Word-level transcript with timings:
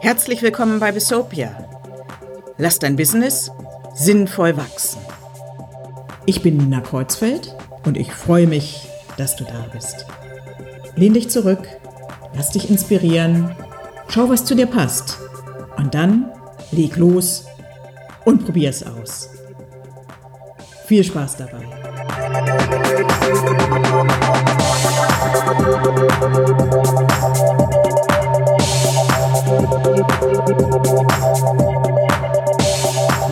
Herzlich 0.00 0.42
willkommen 0.42 0.80
bei 0.80 0.92
Besopia. 0.92 1.50
Lass 2.58 2.78
dein 2.78 2.96
Business 2.96 3.50
sinnvoll 3.94 4.56
wachsen. 4.56 5.00
Ich 6.26 6.42
bin 6.42 6.58
Nina 6.58 6.80
Kreuzfeld 6.80 7.56
und 7.86 7.96
ich 7.96 8.12
freue 8.12 8.46
mich, 8.46 8.88
dass 9.16 9.36
du 9.36 9.44
da 9.44 9.66
bist. 9.72 10.06
Lehn 10.96 11.14
dich 11.14 11.30
zurück, 11.30 11.66
lass 12.34 12.50
dich 12.50 12.68
inspirieren, 12.68 13.54
schau, 14.08 14.28
was 14.28 14.44
zu 14.44 14.54
dir 14.54 14.66
passt 14.66 15.18
und 15.76 15.94
dann 15.94 16.30
leg 16.72 16.96
los 16.96 17.46
und 18.24 18.44
probier 18.44 18.70
es 18.70 18.84
aus. 18.86 19.30
Viel 20.86 21.04
Spaß 21.04 21.36
dabei. 21.36 21.79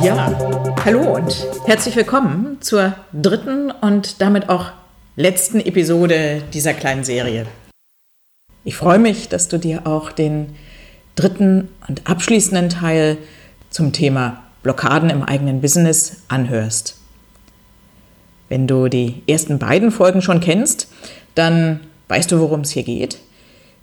Ja, 0.02 0.32
hallo 0.84 1.14
und 1.14 1.46
herzlich 1.66 1.94
willkommen 1.94 2.56
zur 2.60 2.94
dritten 3.12 3.70
und 3.70 4.20
damit 4.20 4.48
auch 4.48 4.72
letzten 5.14 5.60
Episode 5.60 6.42
dieser 6.52 6.74
kleinen 6.74 7.04
Serie. 7.04 7.46
Ich 8.64 8.76
freue 8.76 8.98
mich, 8.98 9.28
dass 9.28 9.46
du 9.46 9.58
dir 9.58 9.86
auch 9.86 10.10
den 10.10 10.56
dritten 11.14 11.68
und 11.86 12.08
abschließenden 12.08 12.68
Teil 12.68 13.16
zum 13.70 13.92
Thema 13.92 14.42
Blockaden 14.64 15.10
im 15.10 15.22
eigenen 15.22 15.60
Business 15.60 16.22
anhörst. 16.26 16.97
Wenn 18.48 18.66
du 18.66 18.88
die 18.88 19.22
ersten 19.26 19.58
beiden 19.58 19.90
Folgen 19.90 20.22
schon 20.22 20.40
kennst, 20.40 20.88
dann 21.34 21.80
weißt 22.08 22.32
du, 22.32 22.40
worum 22.40 22.60
es 22.60 22.70
hier 22.70 22.82
geht. 22.82 23.18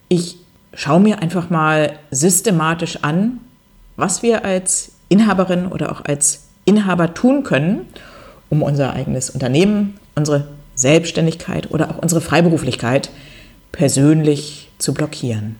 Ich 0.09 0.37
schaue 0.73 0.99
mir 0.99 1.21
einfach 1.21 1.49
mal 1.49 1.93
systematisch 2.11 2.99
an, 3.03 3.39
was 3.95 4.23
wir 4.23 4.43
als 4.43 4.91
Inhaberin 5.09 5.67
oder 5.67 5.91
auch 5.91 6.03
als 6.03 6.47
Inhaber 6.65 7.13
tun 7.13 7.43
können, 7.43 7.85
um 8.49 8.61
unser 8.61 8.93
eigenes 8.93 9.29
Unternehmen, 9.29 9.99
unsere 10.15 10.47
Selbstständigkeit 10.75 11.71
oder 11.71 11.91
auch 11.91 11.97
unsere 11.99 12.21
Freiberuflichkeit 12.21 13.09
persönlich 13.71 14.69
zu 14.77 14.93
blockieren. 14.93 15.55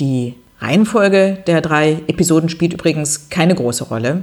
Die 0.00 0.34
Reihenfolge 0.60 1.38
der 1.46 1.60
drei 1.60 2.02
Episoden 2.08 2.48
spielt 2.48 2.72
übrigens 2.72 3.30
keine 3.30 3.54
große 3.54 3.84
Rolle. 3.84 4.22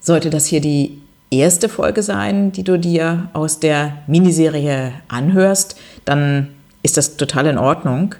Sollte 0.00 0.30
das 0.30 0.46
hier 0.46 0.60
die 0.60 1.01
erste 1.32 1.68
Folge 1.68 2.02
sein, 2.02 2.52
die 2.52 2.64
du 2.64 2.78
dir 2.78 3.28
aus 3.32 3.60
der 3.60 3.98
Miniserie 4.06 4.92
anhörst, 5.08 5.78
dann 6.04 6.48
ist 6.82 6.96
das 6.96 7.16
total 7.16 7.46
in 7.46 7.58
Ordnung. 7.58 8.14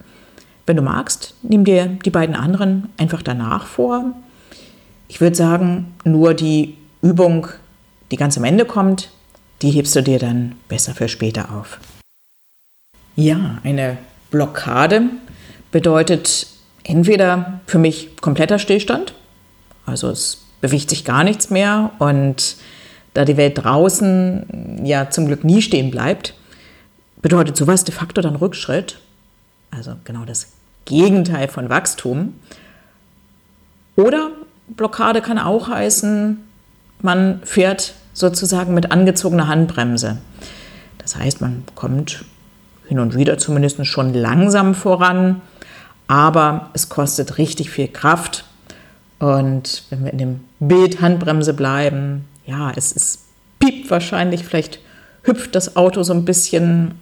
Wenn 0.66 0.76
du 0.76 0.82
magst, 0.82 1.34
nimm 1.42 1.64
dir 1.64 1.86
die 1.86 2.10
beiden 2.10 2.34
anderen 2.34 2.88
einfach 2.96 3.22
danach 3.22 3.66
vor. 3.66 4.12
Ich 5.08 5.20
würde 5.20 5.36
sagen, 5.36 5.94
nur 6.04 6.34
die 6.34 6.76
Übung, 7.02 7.48
die 8.10 8.16
ganz 8.16 8.38
am 8.38 8.44
Ende 8.44 8.64
kommt, 8.64 9.10
die 9.60 9.70
hebst 9.70 9.94
du 9.94 10.02
dir 10.02 10.18
dann 10.18 10.54
besser 10.68 10.94
für 10.94 11.08
später 11.08 11.52
auf. 11.52 11.78
Ja, 13.14 13.58
eine 13.62 13.98
Blockade 14.30 15.02
bedeutet 15.70 16.46
entweder 16.84 17.60
für 17.66 17.78
mich 17.78 18.16
kompletter 18.20 18.58
Stillstand, 18.58 19.14
also 19.84 20.08
es 20.10 20.44
bewegt 20.60 20.90
sich 20.90 21.04
gar 21.04 21.24
nichts 21.24 21.50
mehr 21.50 21.90
und 21.98 22.56
da 23.14 23.24
die 23.24 23.36
Welt 23.36 23.62
draußen 23.62 24.80
ja 24.84 25.10
zum 25.10 25.26
Glück 25.26 25.44
nie 25.44 25.62
stehen 25.62 25.90
bleibt, 25.90 26.34
bedeutet 27.20 27.56
sowas 27.56 27.84
de 27.84 27.94
facto 27.94 28.20
dann 28.20 28.36
Rückschritt, 28.36 28.98
also 29.70 29.94
genau 30.04 30.24
das 30.24 30.48
Gegenteil 30.84 31.48
von 31.48 31.68
Wachstum. 31.68 32.34
Oder 33.96 34.30
Blockade 34.68 35.20
kann 35.20 35.38
auch 35.38 35.68
heißen, 35.68 36.38
man 37.00 37.40
fährt 37.44 37.94
sozusagen 38.12 38.74
mit 38.74 38.92
angezogener 38.92 39.48
Handbremse. 39.48 40.18
Das 40.98 41.16
heißt, 41.16 41.40
man 41.40 41.64
kommt 41.74 42.24
hin 42.86 42.98
und 42.98 43.16
wieder 43.16 43.38
zumindest 43.38 43.84
schon 43.86 44.14
langsam 44.14 44.74
voran, 44.74 45.40
aber 46.08 46.70
es 46.74 46.88
kostet 46.88 47.38
richtig 47.38 47.70
viel 47.70 47.88
Kraft. 47.88 48.44
Und 49.18 49.84
wenn 49.90 50.04
wir 50.04 50.12
in 50.12 50.18
dem 50.18 50.40
Bild 50.58 51.00
Handbremse 51.00 51.54
bleiben, 51.54 52.24
ja, 52.52 52.70
es, 52.76 52.94
es 52.94 53.18
piept 53.58 53.90
wahrscheinlich, 53.90 54.44
vielleicht 54.44 54.78
hüpft 55.24 55.54
das 55.54 55.76
Auto 55.76 56.02
so 56.02 56.12
ein 56.12 56.24
bisschen, 56.24 57.00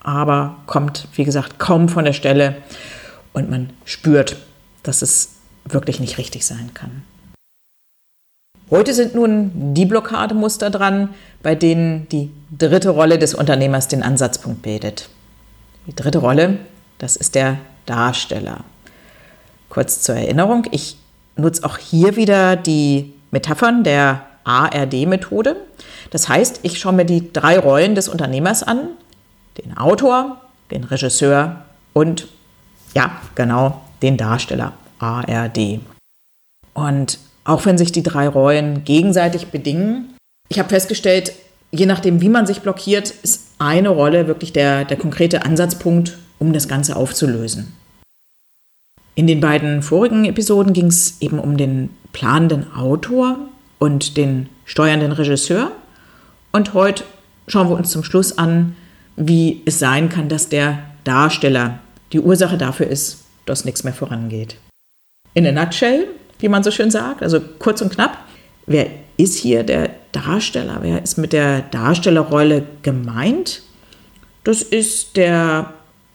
aber 0.00 0.56
kommt, 0.66 1.08
wie 1.14 1.24
gesagt, 1.24 1.58
kaum 1.58 1.88
von 1.88 2.04
der 2.04 2.12
Stelle 2.12 2.56
und 3.32 3.50
man 3.50 3.70
spürt, 3.84 4.36
dass 4.82 5.02
es 5.02 5.36
wirklich 5.64 5.98
nicht 5.98 6.18
richtig 6.18 6.46
sein 6.46 6.72
kann. 6.74 7.02
Heute 8.70 8.92
sind 8.94 9.14
nun 9.14 9.74
die 9.74 9.86
Blockademuster 9.86 10.70
dran, 10.70 11.10
bei 11.42 11.54
denen 11.54 12.08
die 12.08 12.30
dritte 12.56 12.90
Rolle 12.90 13.18
des 13.18 13.34
Unternehmers 13.34 13.88
den 13.88 14.02
Ansatzpunkt 14.02 14.62
bildet. 14.62 15.08
Die 15.86 15.94
dritte 15.94 16.18
Rolle, 16.18 16.58
das 16.98 17.16
ist 17.16 17.34
der 17.34 17.58
Darsteller. 17.86 18.64
Kurz 19.68 20.02
zur 20.02 20.16
Erinnerung, 20.16 20.66
ich 20.72 20.98
nutze 21.36 21.64
auch 21.64 21.78
hier 21.78 22.16
wieder 22.16 22.56
die 22.56 23.12
Metaphern 23.30 23.84
der 23.84 24.26
ARD-Methode. 24.46 25.56
Das 26.10 26.28
heißt, 26.28 26.60
ich 26.62 26.78
schaue 26.78 26.94
mir 26.94 27.04
die 27.04 27.32
drei 27.32 27.58
Rollen 27.58 27.94
des 27.94 28.08
Unternehmers 28.08 28.62
an, 28.62 28.88
den 29.58 29.76
Autor, 29.76 30.40
den 30.70 30.84
Regisseur 30.84 31.64
und, 31.92 32.28
ja, 32.94 33.20
genau, 33.34 33.82
den 34.02 34.16
Darsteller, 34.16 34.72
ARD. 34.98 35.80
Und 36.74 37.18
auch 37.44 37.64
wenn 37.64 37.78
sich 37.78 37.92
die 37.92 38.02
drei 38.02 38.28
Rollen 38.28 38.84
gegenseitig 38.84 39.48
bedingen. 39.48 40.14
Ich 40.48 40.58
habe 40.58 40.68
festgestellt, 40.68 41.32
je 41.70 41.86
nachdem, 41.86 42.20
wie 42.20 42.28
man 42.28 42.46
sich 42.46 42.60
blockiert, 42.60 43.10
ist 43.22 43.52
eine 43.58 43.88
Rolle 43.88 44.26
wirklich 44.26 44.52
der, 44.52 44.84
der 44.84 44.96
konkrete 44.96 45.44
Ansatzpunkt, 45.44 46.18
um 46.38 46.52
das 46.52 46.68
Ganze 46.68 46.96
aufzulösen. 46.96 47.72
In 49.14 49.26
den 49.26 49.40
beiden 49.40 49.82
vorigen 49.82 50.24
Episoden 50.26 50.72
ging 50.72 50.88
es 50.88 51.22
eben 51.22 51.38
um 51.38 51.56
den 51.56 51.90
planenden 52.12 52.72
Autor 52.74 53.38
und 53.78 54.16
den 54.16 54.48
steuernden 54.64 55.12
Regisseur. 55.12 55.72
Und 56.52 56.74
heute 56.74 57.04
schauen 57.48 57.68
wir 57.68 57.76
uns 57.76 57.90
zum 57.90 58.04
Schluss 58.04 58.38
an, 58.38 58.76
wie 59.16 59.62
es 59.64 59.78
sein 59.78 60.08
kann, 60.08 60.28
dass 60.28 60.48
der 60.48 60.78
Darsteller 61.04 61.78
die 62.12 62.20
Ursache 62.20 62.58
dafür 62.58 62.86
ist, 62.86 63.24
dass 63.46 63.64
nichts 63.64 63.84
mehr 63.84 63.94
vorangeht. 63.94 64.56
In 65.34 65.46
a 65.46 65.52
nutshell 65.52 66.08
wie 66.38 66.48
man 66.48 66.62
so 66.62 66.70
schön 66.70 66.90
sagt, 66.90 67.22
also 67.22 67.40
kurz 67.58 67.80
und 67.80 67.92
knapp. 67.92 68.18
Wer 68.66 68.88
ist 69.16 69.36
hier 69.38 69.62
der 69.62 69.90
Darsteller? 70.12 70.78
Wer 70.82 71.02
ist 71.02 71.18
mit 71.18 71.32
der 71.32 71.62
Darstellerrolle 71.62 72.64
gemeint? 72.82 73.62
Das 74.44 74.62
ist 74.62 75.16
der 75.16 75.72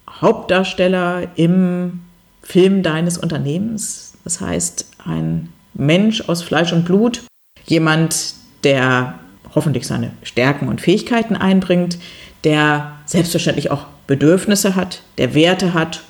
Hauptdarsteller 0.10 1.28
im 1.36 2.02
Film 2.44 2.84
deines 2.84 3.18
Unternehmens. 3.18 4.14
Das 4.24 4.42
heißt, 4.42 4.86
ein 5.06 5.50
Mensch 5.74 6.28
aus 6.28 6.44
Fleisch 6.44 6.74
und 6.74 6.86
Blut, 6.86 7.24
jemand, 7.66 8.34
der 8.64 9.20
hoffentlich 9.54 9.88
seine 9.88 10.12
Stärken 10.24 10.68
und 10.68 10.82
Fähigkeiten 10.82 11.36
einbringt, 11.36 11.98
der 12.44 12.94
selbstverständlich 13.06 13.72
auch 13.72 13.86
Bedürfnisse 14.08 14.76
hat, 14.76 15.02
der 15.18 15.34
Werte 15.34 15.74
hat 15.74 16.04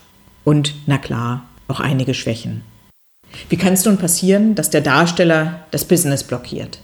und, 0.44 0.74
na 0.86 0.98
klar, 0.98 1.46
auch 1.68 1.80
einige 1.80 2.14
Schwächen. 2.14 2.64
Wie 3.50 3.58
kann 3.58 3.74
es 3.74 3.86
nun 3.86 3.98
passieren, 3.98 4.56
dass 4.56 4.70
der 4.70 4.82
Darsteller 4.82 5.66
das 5.72 5.86
Business 5.86 6.24
blockiert? 6.24 6.80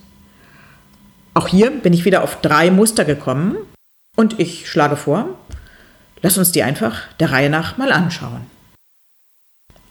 Auch 1.33 1.47
hier 1.47 1.71
bin 1.71 1.93
ich 1.93 2.05
wieder 2.05 2.23
auf 2.23 2.41
drei 2.41 2.71
Muster 2.71 3.05
gekommen 3.05 3.57
und 4.15 4.39
ich 4.39 4.69
schlage 4.69 4.95
vor, 4.95 5.27
lass 6.21 6.37
uns 6.37 6.51
die 6.51 6.63
einfach 6.63 7.01
der 7.19 7.31
Reihe 7.31 7.49
nach 7.49 7.77
mal 7.77 7.91
anschauen. 7.91 8.41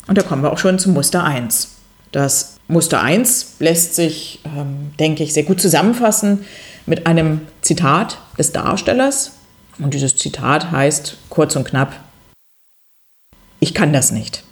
Und 0.08 0.18
da 0.18 0.22
kommen 0.22 0.42
wir 0.42 0.52
auch 0.52 0.58
schon 0.58 0.78
zum 0.78 0.94
Muster 0.94 1.24
1. 1.24 1.76
Das 2.12 2.55
Muster 2.68 3.00
1 3.00 3.56
lässt 3.60 3.94
sich, 3.94 4.40
ähm, 4.44 4.92
denke 4.98 5.22
ich, 5.22 5.32
sehr 5.32 5.44
gut 5.44 5.60
zusammenfassen 5.60 6.44
mit 6.84 7.06
einem 7.06 7.42
Zitat 7.62 8.18
des 8.38 8.52
Darstellers. 8.52 9.32
Und 9.78 9.94
dieses 9.94 10.16
Zitat 10.16 10.70
heißt 10.70 11.16
kurz 11.28 11.54
und 11.54 11.64
knapp, 11.64 11.94
ich 13.60 13.74
kann 13.74 13.92
das 13.92 14.10
nicht 14.10 14.42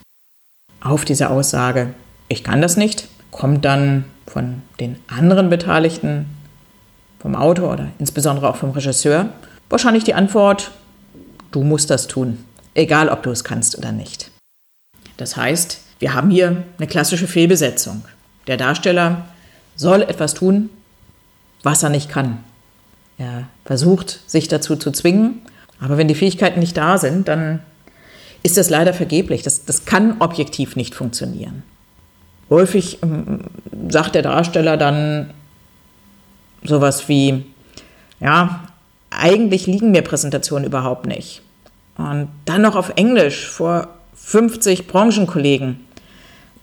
auf 0.80 1.04
diese 1.04 1.30
Aussage, 1.30 1.94
ich 2.28 2.44
kann 2.44 2.60
das 2.60 2.76
nicht, 2.76 3.08
kommt 3.30 3.64
dann 3.64 4.04
von 4.26 4.62
den 4.80 4.96
anderen 5.08 5.48
Beteiligten, 5.48 6.26
vom 7.18 7.34
Autor 7.34 7.72
oder 7.72 7.88
insbesondere 7.98 8.50
auch 8.50 8.56
vom 8.56 8.70
Regisseur, 8.70 9.30
wahrscheinlich 9.70 10.04
die 10.04 10.14
Antwort, 10.14 10.72
du 11.52 11.64
musst 11.64 11.88
das 11.88 12.06
tun, 12.06 12.44
egal 12.74 13.08
ob 13.08 13.22
du 13.22 13.30
es 13.30 13.44
kannst 13.44 13.78
oder 13.78 13.92
nicht. 13.92 14.30
Das 15.16 15.36
heißt, 15.36 15.80
wir 16.04 16.12
haben 16.12 16.28
hier 16.28 16.64
eine 16.76 16.86
klassische 16.86 17.26
Fehlbesetzung. 17.26 18.04
Der 18.46 18.58
Darsteller 18.58 19.24
soll 19.74 20.02
etwas 20.02 20.34
tun, 20.34 20.68
was 21.62 21.82
er 21.82 21.88
nicht 21.88 22.10
kann. 22.10 22.44
Er 23.16 23.48
versucht, 23.64 24.20
sich 24.26 24.48
dazu 24.48 24.76
zu 24.76 24.90
zwingen. 24.90 25.40
Aber 25.80 25.96
wenn 25.96 26.06
die 26.06 26.14
Fähigkeiten 26.14 26.60
nicht 26.60 26.76
da 26.76 26.98
sind, 26.98 27.26
dann 27.26 27.60
ist 28.42 28.58
das 28.58 28.68
leider 28.68 28.92
vergeblich. 28.92 29.44
Das, 29.44 29.64
das 29.64 29.86
kann 29.86 30.16
objektiv 30.18 30.76
nicht 30.76 30.94
funktionieren. 30.94 31.62
Häufig 32.50 32.98
ähm, 33.02 33.44
sagt 33.88 34.14
der 34.14 34.20
Darsteller 34.20 34.76
dann 34.76 35.30
sowas 36.64 37.08
wie, 37.08 37.46
ja, 38.20 38.68
eigentlich 39.08 39.66
liegen 39.66 39.90
mir 39.90 40.02
Präsentationen 40.02 40.66
überhaupt 40.66 41.06
nicht. 41.06 41.40
Und 41.96 42.28
dann 42.44 42.60
noch 42.60 42.76
auf 42.76 42.92
Englisch 42.96 43.48
vor 43.48 43.88
50 44.16 44.86
Branchenkollegen. 44.86 45.83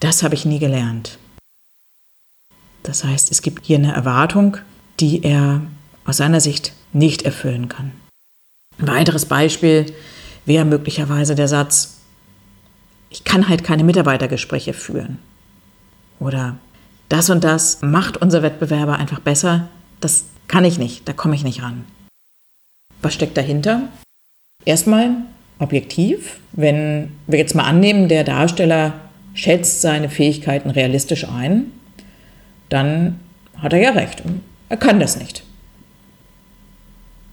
Das 0.02 0.24
habe 0.24 0.34
ich 0.34 0.46
nie 0.46 0.60
gelernt. 0.60 1.20
Das 2.84 3.04
heißt, 3.04 3.32
es 3.32 3.44
gibt 3.44 3.68
hier 3.68 3.78
eine 3.78 3.94
Erwartung, 3.94 4.58
die 5.00 5.24
er 5.24 5.62
aus 6.06 6.18
seiner 6.18 6.42
Sicht 6.42 6.74
nicht 6.92 7.22
erfüllen 7.22 7.70
kann. 7.70 7.92
Ein 8.80 8.88
weiteres 8.88 9.28
Beispiel 9.28 9.94
wäre 10.46 10.66
möglicherweise 10.66 11.36
der 11.36 11.48
Satz, 11.48 12.00
ich 13.12 13.24
kann 13.24 13.48
halt 13.48 13.64
keine 13.64 13.84
Mitarbeitergespräche 13.84 14.74
führen. 14.74 15.20
Oder 16.20 16.58
das 17.08 17.30
und 17.30 17.44
das 17.44 17.82
macht 17.84 18.18
unser 18.18 18.42
Wettbewerber 18.42 18.98
einfach 18.98 19.20
besser, 19.20 19.68
das 20.00 20.26
kann 20.48 20.66
ich 20.66 20.80
nicht, 20.80 21.08
da 21.08 21.14
komme 21.14 21.36
ich 21.36 21.44
nicht 21.44 21.62
ran. 21.62 21.86
Was 23.04 23.14
steckt 23.14 23.38
dahinter? 23.38 23.84
Erstmal 24.66 25.12
objektiv, 25.60 26.40
wenn 26.54 27.12
wir 27.28 27.38
jetzt 27.38 27.54
mal 27.54 27.66
annehmen, 27.66 28.08
der 28.08 28.24
Darsteller 28.24 28.94
schätzt 29.34 29.82
seine 29.82 30.10
Fähigkeiten 30.10 30.70
realistisch 30.70 31.28
ein, 31.28 31.72
dann 32.70 33.20
hat 33.58 33.74
er 33.74 33.80
ja 33.80 33.92
recht. 33.92 34.24
Er 34.70 34.78
kann 34.78 35.00
das 35.00 35.20
nicht. 35.20 35.44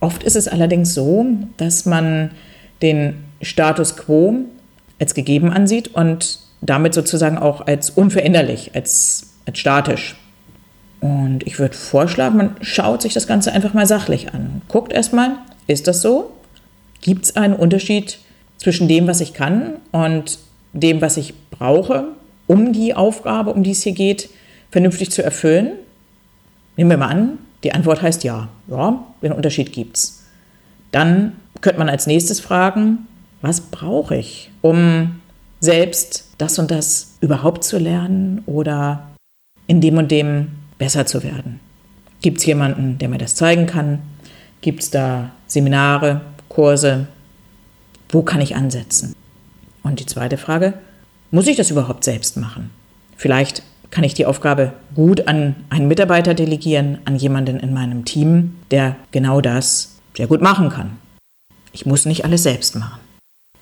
Oft 0.00 0.22
ist 0.22 0.36
es 0.36 0.48
allerdings 0.48 0.94
so, 0.94 1.26
dass 1.56 1.86
man 1.86 2.32
den 2.82 3.24
Status 3.42 3.96
quo 3.96 4.44
als 5.00 5.14
gegeben 5.14 5.50
ansieht 5.50 5.88
und 5.88 6.40
damit 6.60 6.94
sozusagen 6.94 7.38
auch 7.38 7.66
als 7.66 7.90
unveränderlich, 7.90 8.72
als, 8.74 9.34
als 9.46 9.58
statisch. 9.58 10.16
Und 11.00 11.46
ich 11.46 11.58
würde 11.58 11.76
vorschlagen, 11.76 12.36
man 12.36 12.56
schaut 12.60 13.02
sich 13.02 13.14
das 13.14 13.26
Ganze 13.28 13.52
einfach 13.52 13.74
mal 13.74 13.86
sachlich 13.86 14.34
an. 14.34 14.62
Guckt 14.68 14.92
erstmal, 14.92 15.36
ist 15.66 15.86
das 15.86 16.02
so? 16.02 16.32
Gibt 17.00 17.26
es 17.26 17.36
einen 17.36 17.54
Unterschied 17.54 18.18
zwischen 18.56 18.88
dem, 18.88 19.06
was 19.06 19.20
ich 19.20 19.34
kann 19.34 19.74
und 19.92 20.40
dem, 20.80 21.00
was 21.00 21.16
ich 21.16 21.34
brauche, 21.50 22.08
um 22.46 22.72
die 22.72 22.94
Aufgabe, 22.94 23.52
um 23.52 23.62
die 23.62 23.72
es 23.72 23.82
hier 23.82 23.92
geht, 23.92 24.30
vernünftig 24.70 25.10
zu 25.10 25.22
erfüllen? 25.22 25.72
Nehmen 26.76 26.90
wir 26.90 26.98
mal 26.98 27.08
an, 27.08 27.38
die 27.64 27.72
Antwort 27.72 28.02
heißt 28.02 28.24
ja. 28.24 28.48
Ja, 28.68 29.04
den 29.22 29.32
Unterschied 29.32 29.72
gibt's. 29.72 30.24
Dann 30.92 31.32
könnte 31.60 31.78
man 31.78 31.88
als 31.88 32.06
nächstes 32.06 32.40
fragen, 32.40 33.06
was 33.42 33.60
brauche 33.60 34.16
ich, 34.16 34.50
um 34.62 35.20
selbst 35.60 36.28
das 36.38 36.58
und 36.58 36.70
das 36.70 37.16
überhaupt 37.20 37.64
zu 37.64 37.78
lernen 37.78 38.42
oder 38.46 39.08
in 39.66 39.80
dem 39.80 39.98
und 39.98 40.10
dem 40.10 40.48
besser 40.78 41.06
zu 41.06 41.22
werden? 41.22 41.60
Gibt 42.20 42.38
es 42.38 42.46
jemanden, 42.46 42.98
der 42.98 43.08
mir 43.08 43.18
das 43.18 43.34
zeigen 43.34 43.66
kann? 43.66 44.00
Gibt 44.60 44.82
es 44.82 44.90
da 44.90 45.30
Seminare, 45.46 46.20
Kurse? 46.48 47.06
Wo 48.08 48.22
kann 48.22 48.40
ich 48.40 48.56
ansetzen? 48.56 49.14
Und 49.82 50.00
die 50.00 50.06
zweite 50.06 50.38
Frage, 50.38 50.74
muss 51.30 51.46
ich 51.46 51.56
das 51.56 51.70
überhaupt 51.70 52.04
selbst 52.04 52.36
machen? 52.36 52.70
Vielleicht 53.16 53.62
kann 53.90 54.04
ich 54.04 54.14
die 54.14 54.26
Aufgabe 54.26 54.72
gut 54.94 55.28
an 55.28 55.56
einen 55.70 55.88
Mitarbeiter 55.88 56.34
delegieren, 56.34 56.98
an 57.04 57.16
jemanden 57.16 57.58
in 57.60 57.72
meinem 57.72 58.04
Team, 58.04 58.56
der 58.70 58.96
genau 59.12 59.40
das 59.40 59.96
sehr 60.16 60.26
gut 60.26 60.42
machen 60.42 60.68
kann. 60.68 60.98
Ich 61.72 61.86
muss 61.86 62.06
nicht 62.06 62.24
alles 62.24 62.42
selbst 62.42 62.76
machen. 62.76 63.00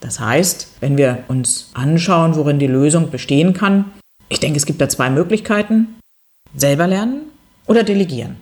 Das 0.00 0.20
heißt, 0.20 0.68
wenn 0.80 0.96
wir 0.96 1.24
uns 1.28 1.70
anschauen, 1.74 2.36
worin 2.36 2.58
die 2.58 2.66
Lösung 2.66 3.10
bestehen 3.10 3.52
kann, 3.52 3.86
ich 4.28 4.40
denke, 4.40 4.56
es 4.56 4.66
gibt 4.66 4.80
da 4.80 4.88
zwei 4.88 5.10
Möglichkeiten. 5.10 5.96
Selber 6.54 6.86
lernen 6.86 7.22
oder 7.66 7.84
delegieren. 7.84 8.36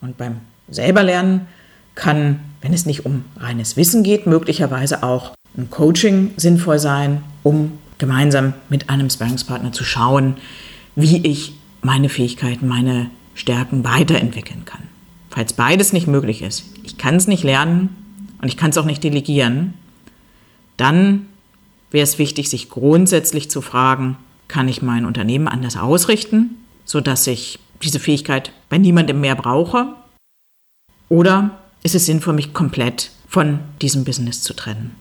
Und 0.00 0.16
beim 0.16 0.40
selber 0.68 1.02
lernen 1.02 1.46
kann, 1.94 2.40
wenn 2.60 2.72
es 2.74 2.86
nicht 2.86 3.06
um 3.06 3.24
reines 3.36 3.76
Wissen 3.76 4.02
geht, 4.02 4.26
möglicherweise 4.26 5.02
auch 5.02 5.34
ein 5.56 5.70
Coaching 5.70 6.32
sinnvoll 6.36 6.78
sein, 6.78 7.22
um 7.42 7.78
gemeinsam 7.98 8.54
mit 8.68 8.90
einem 8.90 9.08
Sparringspartner 9.08 9.72
zu 9.72 9.84
schauen, 9.84 10.36
wie 10.94 11.26
ich 11.26 11.54
meine 11.82 12.08
Fähigkeiten, 12.08 12.68
meine 12.68 13.10
Stärken 13.34 13.84
weiterentwickeln 13.84 14.64
kann. 14.64 14.82
Falls 15.30 15.52
beides 15.52 15.92
nicht 15.92 16.06
möglich 16.06 16.42
ist, 16.42 16.64
ich 16.82 16.98
kann 16.98 17.16
es 17.16 17.26
nicht 17.26 17.44
lernen 17.44 17.94
und 18.40 18.48
ich 18.48 18.56
kann 18.56 18.70
es 18.70 18.78
auch 18.78 18.84
nicht 18.84 19.04
delegieren, 19.04 19.74
dann 20.76 21.26
wäre 21.90 22.04
es 22.04 22.18
wichtig, 22.18 22.50
sich 22.50 22.68
grundsätzlich 22.68 23.50
zu 23.50 23.62
fragen, 23.62 24.16
kann 24.48 24.68
ich 24.68 24.82
mein 24.82 25.04
Unternehmen 25.04 25.48
anders 25.48 25.76
ausrichten, 25.76 26.56
sodass 26.84 27.26
ich 27.26 27.58
diese 27.82 28.00
Fähigkeit 28.00 28.52
bei 28.68 28.78
niemandem 28.78 29.20
mehr 29.20 29.34
brauche? 29.34 29.94
Oder 31.08 31.58
ist 31.82 31.94
es 31.94 32.06
sinnvoll, 32.06 32.34
mich 32.34 32.52
komplett 32.52 33.10
von 33.28 33.60
diesem 33.80 34.04
Business 34.04 34.42
zu 34.42 34.54
trennen? 34.54 34.92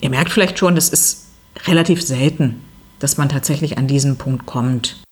Ihr 0.00 0.10
merkt 0.10 0.32
vielleicht 0.32 0.58
schon, 0.58 0.74
das 0.74 0.88
ist 0.88 1.26
relativ 1.66 2.02
selten, 2.02 2.62
dass 2.98 3.16
man 3.16 3.28
tatsächlich 3.28 3.78
an 3.78 3.86
diesen 3.86 4.16
Punkt 4.16 4.46
kommt. 4.46 5.02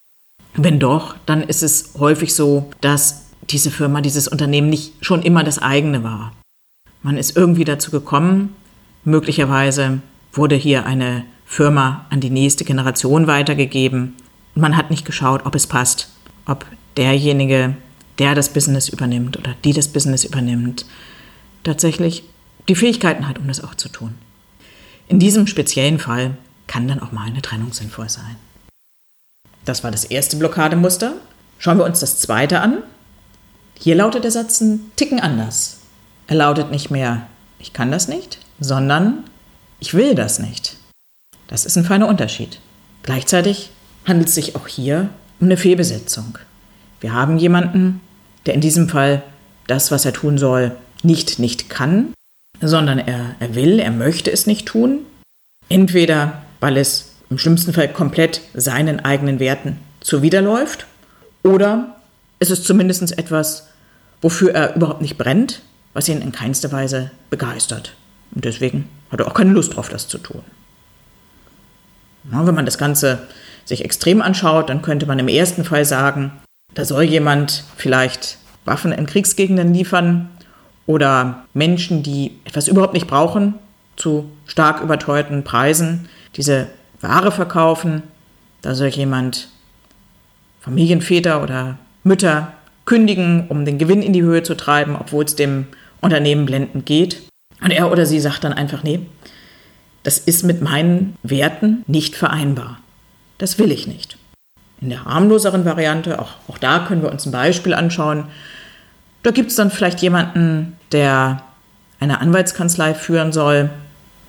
Wenn 0.54 0.78
doch, 0.78 1.16
dann 1.26 1.42
ist 1.42 1.62
es 1.62 1.94
häufig 1.98 2.34
so, 2.34 2.70
dass 2.80 3.26
diese 3.50 3.70
Firma, 3.70 4.00
dieses 4.00 4.28
Unternehmen 4.28 4.70
nicht 4.70 4.94
schon 5.00 5.22
immer 5.22 5.44
das 5.44 5.58
eigene 5.58 6.02
war. 6.04 6.32
Man 7.02 7.16
ist 7.16 7.36
irgendwie 7.36 7.64
dazu 7.64 7.90
gekommen, 7.90 8.54
möglicherweise 9.04 10.00
wurde 10.32 10.56
hier 10.56 10.84
eine 10.86 11.24
Firma 11.46 12.06
an 12.10 12.20
die 12.20 12.30
nächste 12.30 12.64
Generation 12.64 13.26
weitergegeben 13.26 14.14
und 14.54 14.62
man 14.62 14.76
hat 14.76 14.90
nicht 14.90 15.04
geschaut, 15.04 15.46
ob 15.46 15.54
es 15.54 15.66
passt, 15.66 16.10
ob 16.46 16.66
derjenige, 16.96 17.76
der 18.18 18.34
das 18.34 18.52
Business 18.52 18.88
übernimmt 18.88 19.38
oder 19.38 19.54
die 19.64 19.72
das 19.72 19.88
Business 19.88 20.24
übernimmt, 20.24 20.84
tatsächlich 21.62 22.24
die 22.68 22.74
Fähigkeiten 22.74 23.28
hat, 23.28 23.38
um 23.38 23.46
das 23.46 23.62
auch 23.62 23.74
zu 23.74 23.88
tun. 23.88 24.14
In 25.08 25.18
diesem 25.18 25.46
speziellen 25.46 25.98
Fall 25.98 26.36
kann 26.66 26.86
dann 26.86 27.00
auch 27.00 27.12
mal 27.12 27.26
eine 27.26 27.40
Trennung 27.40 27.72
sinnvoll 27.72 28.10
sein. 28.10 28.36
Das 29.64 29.82
war 29.82 29.90
das 29.90 30.04
erste 30.04 30.36
Blockademuster. 30.36 31.14
Schauen 31.58 31.78
wir 31.78 31.84
uns 31.84 32.00
das 32.00 32.18
zweite 32.20 32.60
an. 32.60 32.82
Hier 33.74 33.94
lautet 33.94 34.24
der 34.24 34.30
Satz 34.30 34.60
ein 34.60 34.92
Ticken 34.96 35.20
anders. 35.20 35.78
Er 36.26 36.36
lautet 36.36 36.70
nicht 36.70 36.90
mehr, 36.90 37.26
ich 37.58 37.72
kann 37.72 37.90
das 37.90 38.06
nicht, 38.06 38.38
sondern 38.60 39.24
ich 39.80 39.94
will 39.94 40.14
das 40.14 40.38
nicht. 40.38 40.76
Das 41.46 41.64
ist 41.64 41.76
ein 41.76 41.84
feiner 41.84 42.06
Unterschied. 42.06 42.60
Gleichzeitig 43.02 43.70
handelt 44.06 44.28
es 44.28 44.34
sich 44.34 44.56
auch 44.56 44.68
hier 44.68 45.08
um 45.40 45.46
eine 45.46 45.56
Fehlbesetzung. 45.56 46.38
Wir 47.00 47.14
haben 47.14 47.38
jemanden, 47.38 48.00
der 48.44 48.54
in 48.54 48.60
diesem 48.60 48.88
Fall 48.88 49.22
das, 49.66 49.90
was 49.90 50.04
er 50.04 50.12
tun 50.12 50.36
soll, 50.36 50.76
nicht 51.02 51.38
nicht 51.38 51.70
kann, 51.70 52.12
sondern 52.60 52.98
er, 52.98 53.36
er 53.40 53.54
will, 53.54 53.78
er 53.78 53.90
möchte 53.90 54.30
es 54.30 54.46
nicht 54.46 54.66
tun. 54.66 55.00
Entweder 55.68 56.42
weil 56.60 56.76
es 56.76 57.16
im 57.30 57.38
schlimmsten 57.38 57.72
Fall 57.72 57.88
komplett 57.88 58.40
seinen 58.54 59.00
eigenen 59.00 59.38
Werten 59.38 59.78
zuwiderläuft 60.00 60.86
oder 61.42 61.96
es 62.38 62.50
ist 62.50 62.64
zumindest 62.64 63.16
etwas, 63.18 63.68
wofür 64.20 64.54
er 64.54 64.74
überhaupt 64.76 65.02
nicht 65.02 65.18
brennt, 65.18 65.62
was 65.92 66.08
ihn 66.08 66.22
in 66.22 66.32
keinster 66.32 66.72
Weise 66.72 67.10
begeistert. 67.30 67.94
Und 68.34 68.44
deswegen 68.44 68.88
hat 69.10 69.20
er 69.20 69.26
auch 69.26 69.34
keine 69.34 69.52
Lust 69.52 69.76
drauf, 69.76 69.88
das 69.88 70.08
zu 70.08 70.18
tun. 70.18 70.42
Wenn 72.24 72.54
man 72.54 72.66
das 72.66 72.78
Ganze 72.78 73.20
sich 73.64 73.84
extrem 73.84 74.22
anschaut, 74.22 74.68
dann 74.68 74.82
könnte 74.82 75.06
man 75.06 75.18
im 75.18 75.28
ersten 75.28 75.64
Fall 75.64 75.84
sagen, 75.84 76.32
da 76.74 76.84
soll 76.84 77.04
jemand 77.04 77.64
vielleicht 77.76 78.38
Waffen 78.64 78.92
in 78.92 79.06
Kriegsgegenden 79.06 79.72
liefern 79.72 80.28
oder 80.88 81.44
Menschen, 81.52 82.02
die 82.02 82.32
etwas 82.46 82.66
überhaupt 82.66 82.94
nicht 82.94 83.06
brauchen, 83.06 83.54
zu 83.96 84.30
stark 84.46 84.80
überteuerten 84.80 85.44
Preisen 85.44 86.08
diese 86.34 86.68
Ware 87.02 87.30
verkaufen. 87.30 88.02
Da 88.62 88.74
soll 88.74 88.88
jemand 88.88 89.50
Familienväter 90.60 91.42
oder 91.42 91.76
Mütter 92.04 92.54
kündigen, 92.86 93.48
um 93.50 93.66
den 93.66 93.76
Gewinn 93.76 94.00
in 94.00 94.14
die 94.14 94.22
Höhe 94.22 94.42
zu 94.42 94.56
treiben, 94.56 94.96
obwohl 94.98 95.24
es 95.24 95.36
dem 95.36 95.66
Unternehmen 96.00 96.46
blendend 96.46 96.86
geht. 96.86 97.20
Und 97.60 97.70
er 97.70 97.92
oder 97.92 98.06
sie 98.06 98.18
sagt 98.18 98.44
dann 98.44 98.54
einfach, 98.54 98.82
nee, 98.82 99.00
das 100.04 100.18
ist 100.18 100.42
mit 100.42 100.62
meinen 100.62 101.16
Werten 101.22 101.84
nicht 101.86 102.16
vereinbar. 102.16 102.78
Das 103.36 103.58
will 103.58 103.72
ich 103.72 103.86
nicht. 103.86 104.16
In 104.80 104.88
der 104.88 105.04
harmloseren 105.04 105.66
Variante, 105.66 106.18
auch, 106.18 106.30
auch 106.48 106.56
da 106.56 106.78
können 106.78 107.02
wir 107.02 107.12
uns 107.12 107.26
ein 107.26 107.32
Beispiel 107.32 107.74
anschauen, 107.74 108.24
da 109.22 109.32
gibt 109.32 109.50
es 109.50 109.56
dann 109.56 109.70
vielleicht 109.70 110.00
jemanden, 110.00 110.77
der 110.92 111.42
eine 112.00 112.20
Anwaltskanzlei 112.20 112.94
führen 112.94 113.32
soll. 113.32 113.70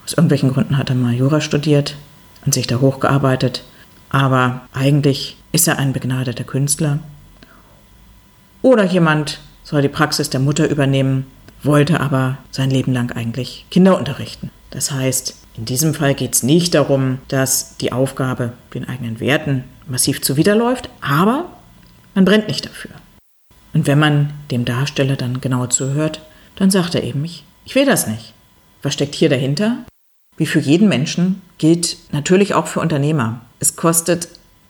Aus 0.03 0.13
irgendwelchen 0.13 0.51
Gründen 0.51 0.77
hat 0.77 0.89
er 0.89 0.95
mal 0.95 1.13
Jura 1.13 1.41
studiert 1.41 1.95
und 2.45 2.53
sich 2.53 2.67
da 2.67 2.79
hochgearbeitet. 2.79 3.63
Aber 4.09 4.61
eigentlich 4.73 5.37
ist 5.51 5.67
er 5.67 5.77
ein 5.77 5.93
begnadeter 5.93 6.43
Künstler. 6.43 6.99
Oder 8.61 8.83
jemand 8.83 9.39
soll 9.63 9.81
die 9.81 9.87
Praxis 9.87 10.29
der 10.29 10.39
Mutter 10.39 10.67
übernehmen, 10.67 11.27
wollte 11.63 11.99
aber 11.99 12.37
sein 12.51 12.71
Leben 12.71 12.93
lang 12.93 13.11
eigentlich 13.11 13.65
Kinder 13.69 13.97
unterrichten. 13.97 14.51
Das 14.71 14.91
heißt, 14.91 15.35
in 15.57 15.65
diesem 15.65 15.93
Fall 15.93 16.13
geht 16.13 16.35
es 16.35 16.43
nicht 16.43 16.73
darum, 16.75 17.19
dass 17.27 17.77
die 17.77 17.91
Aufgabe 17.91 18.53
den 18.73 18.87
eigenen 18.87 19.19
Werten 19.19 19.63
massiv 19.87 20.21
zuwiderläuft, 20.21 20.89
aber 21.01 21.45
man 22.15 22.25
brennt 22.25 22.47
nicht 22.47 22.65
dafür. 22.65 22.91
Und 23.73 23.87
wenn 23.87 23.99
man 23.99 24.31
dem 24.51 24.65
Darsteller 24.65 25.15
dann 25.15 25.41
genau 25.41 25.67
zuhört, 25.67 26.21
dann 26.59 26.69
sagt 26.69 26.93
er 26.93 27.03
eben, 27.03 27.25
ich, 27.25 27.43
ich 27.65 27.73
will 27.73 27.85
das 27.85 28.05
nicht. 28.05 28.33
Was 28.83 28.93
steckt 28.93 29.15
hier 29.15 29.29
dahinter? 29.29 29.77
Wie 30.37 30.45
für 30.45 30.59
jeden 30.59 30.87
Menschen 30.87 31.41
gilt 31.57 31.97
natürlich 32.11 32.53
auch 32.53 32.67
für 32.67 32.79
Unternehmer. 32.79 33.41
Es 33.59 33.75
kostet 33.75 34.29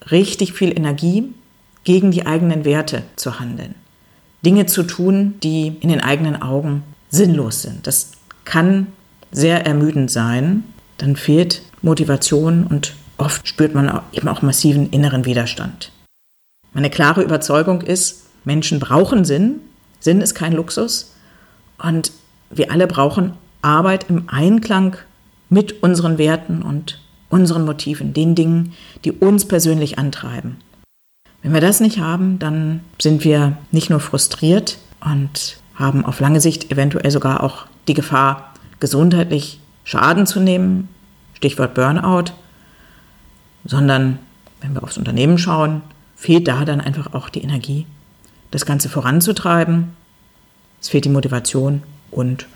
richtig 0.10 0.54
viel 0.54 0.76
Energie, 0.76 1.34
gegen 1.84 2.12
die 2.12 2.26
eigenen 2.26 2.66
Werte 2.66 3.04
zu 3.16 3.40
handeln. 3.40 3.76
Dinge 4.46 4.66
zu 4.66 4.84
tun, 4.84 5.36
die 5.42 5.76
in 5.80 5.90
den 5.90 6.02
eigenen 6.02 6.42
Augen 6.42 6.84
sinnlos 7.10 7.62
sind. 7.62 7.88
Das 7.88 8.12
kann 8.46 8.88
sehr 9.32 9.66
ermüdend 9.66 10.12
sein. 10.12 10.64
Dann 10.98 11.16
fehlt 11.16 11.62
Motivation 11.82 12.68
und 12.68 12.94
oft 13.18 13.48
spürt 13.48 13.74
man 13.74 14.02
eben 14.12 14.28
auch 14.28 14.42
massiven 14.42 14.90
inneren 14.92 15.26
Widerstand. 15.26 15.92
Meine 16.74 16.90
klare 16.90 17.24
Überzeugung 17.24 17.82
ist, 17.82 18.26
Menschen 18.46 18.80
brauchen 18.80 19.26
Sinn. 19.26 19.62
Sinn 20.00 20.22
ist 20.22 20.36
kein 20.36 20.54
Luxus. 20.54 21.09
Und 21.82 22.12
wir 22.50 22.72
alle 22.72 22.88
brauchen 22.88 23.34
Arbeit 23.62 24.10
im 24.10 24.24
Einklang 24.28 24.98
mit 25.50 25.84
unseren 25.84 26.18
Werten 26.18 26.62
und 26.62 27.02
unseren 27.30 27.66
Motiven, 27.66 28.14
den 28.14 28.36
Dingen, 28.36 28.74
die 29.04 29.12
uns 29.12 29.48
persönlich 29.48 30.00
antreiben. 30.00 30.58
Wenn 31.42 31.54
wir 31.54 31.62
das 31.62 31.80
nicht 31.80 32.00
haben, 32.00 32.40
dann 32.40 32.82
sind 33.00 33.24
wir 33.24 33.58
nicht 33.72 33.90
nur 33.90 34.00
frustriert 34.00 34.78
und 35.00 35.58
haben 35.76 36.06
auf 36.06 36.20
lange 36.20 36.42
Sicht 36.42 36.72
eventuell 36.72 37.10
sogar 37.12 37.44
auch 37.44 37.66
die 37.88 37.94
Gefahr, 37.94 38.54
gesundheitlich 38.80 39.60
Schaden 39.84 40.26
zu 40.28 40.40
nehmen, 40.40 40.90
Stichwort 41.34 41.74
Burnout, 41.74 42.34
sondern 43.66 44.20
wenn 44.62 44.74
wir 44.74 44.84
aufs 44.84 44.98
Unternehmen 44.98 45.38
schauen, 45.38 45.82
fehlt 46.16 46.48
da 46.48 46.66
dann 46.66 46.82
einfach 46.82 47.14
auch 47.14 47.30
die 47.30 47.42
Energie, 47.42 47.86
das 48.52 48.66
Ganze 48.66 48.90
voranzutreiben. 48.90 49.96
Es 50.82 50.90
fehlt 50.90 51.06
die 51.06 51.10
Motivation 51.10 51.84
und 52.12 52.48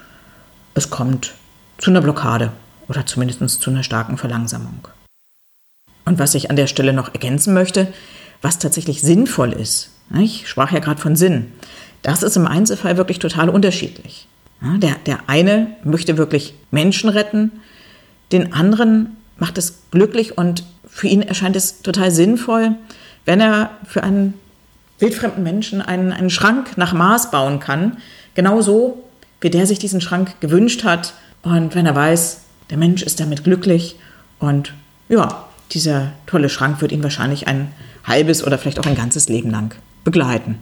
es 0.73 0.89
kommt 0.89 1.33
zu 1.77 1.91
einer 1.91 2.01
Blockade 2.01 2.51
oder 2.87 3.05
zumindest 3.05 3.61
zu 3.61 3.69
einer 3.69 3.83
starken 3.83 4.17
Verlangsamung. 4.17 4.87
Und 6.05 6.19
was 6.19 6.35
ich 6.35 6.49
an 6.49 6.55
der 6.55 6.67
Stelle 6.67 6.93
noch 6.93 7.13
ergänzen 7.13 7.53
möchte, 7.53 7.93
was 8.41 8.59
tatsächlich 8.59 9.01
sinnvoll 9.01 9.53
ist, 9.53 9.89
ich 10.19 10.47
sprach 10.47 10.71
ja 10.71 10.79
gerade 10.79 11.01
von 11.01 11.15
Sinn, 11.15 11.51
das 12.01 12.23
ist 12.23 12.35
im 12.35 12.47
Einzelfall 12.47 12.97
wirklich 12.97 13.19
total 13.19 13.49
unterschiedlich. 13.49 14.27
Der, 14.61 14.95
der 15.05 15.19
eine 15.27 15.67
möchte 15.83 16.17
wirklich 16.17 16.53
Menschen 16.71 17.09
retten, 17.09 17.51
den 18.31 18.53
anderen 18.53 19.17
macht 19.37 19.57
es 19.57 19.83
glücklich 19.91 20.37
und 20.37 20.63
für 20.85 21.07
ihn 21.07 21.21
erscheint 21.21 21.55
es 21.55 21.81
total 21.81 22.11
sinnvoll, 22.11 22.75
wenn 23.25 23.41
er 23.41 23.71
für 23.85 24.03
einen 24.03 24.33
wildfremden 25.03 25.43
Menschen 25.43 25.81
einen, 25.81 26.13
einen 26.13 26.29
Schrank 26.29 26.77
nach 26.77 26.93
Maß 26.93 27.29
bauen 27.29 27.59
kann, 27.59 27.97
genauso 28.33 29.03
wie 29.41 29.49
der 29.49 29.67
sich 29.67 29.77
diesen 29.77 29.99
Schrank 30.01 30.39
gewünscht 30.39 30.85
hat 30.85 31.13
und 31.41 31.75
wenn 31.75 31.85
er 31.85 31.95
weiß, 31.95 32.41
der 32.69 32.77
Mensch 32.77 33.03
ist 33.03 33.19
damit 33.19 33.43
glücklich 33.43 33.97
und 34.39 34.73
ja, 35.09 35.45
dieser 35.71 36.13
tolle 36.25 36.47
Schrank 36.49 36.81
wird 36.81 36.93
ihn 36.93 37.03
wahrscheinlich 37.03 37.47
ein 37.47 37.71
halbes 38.05 38.43
oder 38.43 38.57
vielleicht 38.57 38.79
auch 38.79 38.85
ein 38.85 38.95
ganzes 38.95 39.27
Leben 39.27 39.51
lang 39.51 39.75
begleiten. 40.05 40.59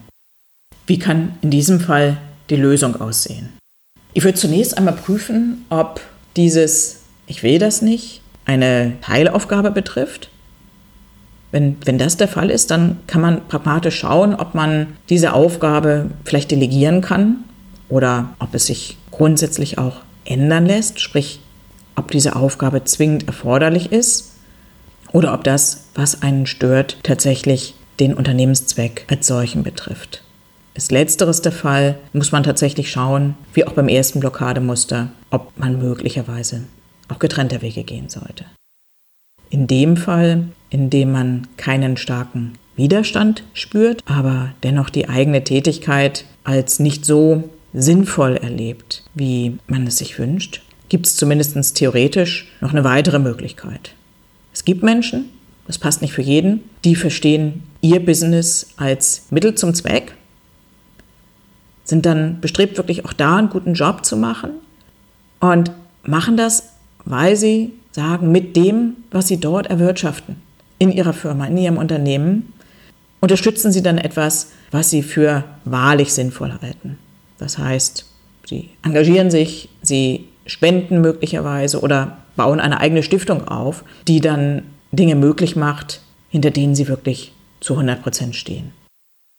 Wie 0.87 0.97
kann 0.97 1.35
in 1.41 1.51
diesem 1.51 1.79
Fall 1.79 2.17
die 2.49 2.55
Lösung 2.55 2.99
aussehen? 2.99 3.49
Ich 4.13 4.23
würde 4.23 4.37
zunächst 4.37 4.77
einmal 4.77 4.95
prüfen, 4.95 5.65
ob 5.69 6.01
dieses 6.35 7.01
Ich 7.27 7.43
will 7.43 7.59
das 7.59 7.81
nicht 7.81 8.21
eine 8.45 8.93
Teilaufgabe 9.01 9.69
betrifft. 9.69 10.30
Wenn, 11.51 11.77
wenn 11.85 11.97
das 11.97 12.17
der 12.17 12.27
Fall 12.27 12.49
ist, 12.49 12.71
dann 12.71 12.97
kann 13.07 13.21
man 13.21 13.47
pragmatisch 13.47 13.99
schauen, 13.99 14.35
ob 14.35 14.55
man 14.55 14.87
diese 15.09 15.33
Aufgabe 15.33 16.09
vielleicht 16.23 16.51
delegieren 16.51 17.01
kann 17.01 17.43
oder 17.89 18.29
ob 18.39 18.55
es 18.55 18.67
sich 18.67 18.97
grundsätzlich 19.11 19.77
auch 19.77 19.97
ändern 20.23 20.65
lässt, 20.65 20.99
sprich 20.99 21.41
ob 21.95 22.11
diese 22.11 22.35
Aufgabe 22.35 22.83
zwingend 22.85 23.27
erforderlich 23.27 23.91
ist 23.91 24.31
oder 25.11 25.33
ob 25.33 25.43
das, 25.43 25.87
was 25.93 26.21
einen 26.21 26.45
stört, 26.45 26.97
tatsächlich 27.03 27.75
den 27.99 28.13
Unternehmenszweck 28.13 29.05
als 29.09 29.27
solchen 29.27 29.63
betrifft. 29.63 30.23
Ist 30.73 30.91
letzteres 30.91 31.41
der 31.41 31.51
Fall, 31.51 31.97
muss 32.13 32.31
man 32.31 32.43
tatsächlich 32.43 32.91
schauen, 32.91 33.35
wie 33.53 33.67
auch 33.67 33.73
beim 33.73 33.89
ersten 33.89 34.21
Blockademuster, 34.21 35.11
ob 35.29 35.51
man 35.57 35.79
möglicherweise 35.79 36.63
auch 37.09 37.19
getrennter 37.19 37.61
Wege 37.61 37.83
gehen 37.83 38.07
sollte. 38.07 38.45
In 39.51 39.67
dem 39.67 39.97
Fall, 39.97 40.45
in 40.69 40.89
dem 40.89 41.11
man 41.11 41.47
keinen 41.57 41.97
starken 41.97 42.53
Widerstand 42.77 43.43
spürt, 43.53 44.01
aber 44.05 44.53
dennoch 44.63 44.89
die 44.89 45.09
eigene 45.09 45.43
Tätigkeit 45.43 46.25
als 46.45 46.79
nicht 46.79 47.05
so 47.05 47.49
sinnvoll 47.73 48.37
erlebt, 48.37 49.03
wie 49.13 49.57
man 49.67 49.85
es 49.85 49.97
sich 49.97 50.17
wünscht, 50.17 50.61
gibt 50.87 51.05
es 51.05 51.17
zumindest 51.17 51.75
theoretisch 51.75 52.49
noch 52.61 52.71
eine 52.71 52.85
weitere 52.85 53.19
Möglichkeit. 53.19 53.93
Es 54.53 54.63
gibt 54.63 54.83
Menschen, 54.83 55.29
das 55.67 55.77
passt 55.77 56.01
nicht 56.01 56.13
für 56.13 56.21
jeden, 56.21 56.63
die 56.85 56.95
verstehen 56.95 57.63
ihr 57.81 58.03
Business 58.03 58.73
als 58.77 59.27
Mittel 59.31 59.55
zum 59.55 59.73
Zweck, 59.73 60.13
sind 61.83 62.05
dann 62.05 62.39
bestrebt, 62.39 62.77
wirklich 62.77 63.03
auch 63.03 63.13
da 63.13 63.35
einen 63.35 63.49
guten 63.49 63.73
Job 63.73 64.05
zu 64.05 64.15
machen 64.15 64.51
und 65.41 65.71
machen 66.03 66.37
das, 66.37 66.69
weil 67.03 67.35
sie 67.35 67.73
sagen, 67.91 68.31
mit 68.31 68.55
dem, 68.55 68.95
was 69.11 69.27
sie 69.27 69.37
dort 69.37 69.67
erwirtschaften, 69.67 70.37
in 70.79 70.91
ihrer 70.91 71.13
Firma, 71.13 71.45
in 71.45 71.57
ihrem 71.57 71.77
Unternehmen, 71.77 72.53
unterstützen 73.19 73.71
sie 73.71 73.83
dann 73.83 73.97
etwas, 73.97 74.51
was 74.71 74.89
sie 74.89 75.03
für 75.03 75.43
wahrlich 75.63 76.13
sinnvoll 76.13 76.53
halten. 76.61 76.97
Das 77.37 77.57
heißt, 77.57 78.05
sie 78.47 78.69
engagieren 78.83 79.29
sich, 79.31 79.69
sie 79.81 80.27
spenden 80.45 81.01
möglicherweise 81.01 81.81
oder 81.81 82.17
bauen 82.35 82.59
eine 82.59 82.79
eigene 82.79 83.03
Stiftung 83.03 83.47
auf, 83.47 83.83
die 84.07 84.21
dann 84.21 84.63
Dinge 84.91 85.15
möglich 85.15 85.55
macht, 85.55 86.01
hinter 86.29 86.51
denen 86.51 86.75
sie 86.75 86.87
wirklich 86.87 87.33
zu 87.59 87.73
100 87.73 88.01
Prozent 88.01 88.35
stehen. 88.35 88.71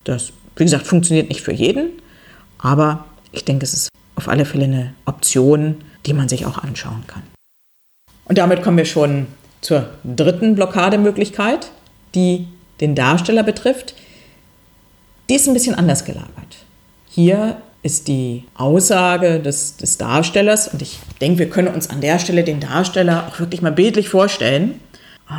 Das, 0.04 0.32
wie 0.56 0.64
gesagt, 0.64 0.86
funktioniert 0.86 1.28
nicht 1.28 1.42
für 1.42 1.52
jeden, 1.52 1.90
aber 2.58 3.06
ich 3.32 3.44
denke, 3.44 3.64
es 3.64 3.74
ist 3.74 3.88
auf 4.14 4.28
alle 4.28 4.44
Fälle 4.44 4.64
eine 4.64 4.94
Option, 5.06 5.76
die 6.06 6.12
man 6.12 6.28
sich 6.28 6.46
auch 6.46 6.58
anschauen 6.58 7.04
kann. 7.06 7.22
Und 8.24 8.38
damit 8.38 8.62
kommen 8.62 8.78
wir 8.78 8.84
schon 8.84 9.26
zur 9.60 9.90
dritten 10.04 10.54
Blockademöglichkeit, 10.54 11.70
die 12.14 12.48
den 12.80 12.94
Darsteller 12.94 13.42
betrifft. 13.42 13.94
Die 15.28 15.34
ist 15.34 15.46
ein 15.46 15.54
bisschen 15.54 15.74
anders 15.74 16.04
gelagert. 16.04 16.28
Hier 17.08 17.56
ist 17.82 18.08
die 18.08 18.44
Aussage 18.54 19.40
des, 19.40 19.76
des 19.76 19.98
Darstellers. 19.98 20.68
Und 20.68 20.82
ich 20.82 20.98
denke, 21.20 21.40
wir 21.40 21.50
können 21.50 21.74
uns 21.74 21.90
an 21.90 22.00
der 22.00 22.18
Stelle 22.18 22.44
den 22.44 22.60
Darsteller 22.60 23.28
auch 23.28 23.40
wirklich 23.40 23.62
mal 23.62 23.72
bildlich 23.72 24.08
vorstellen. 24.08 24.80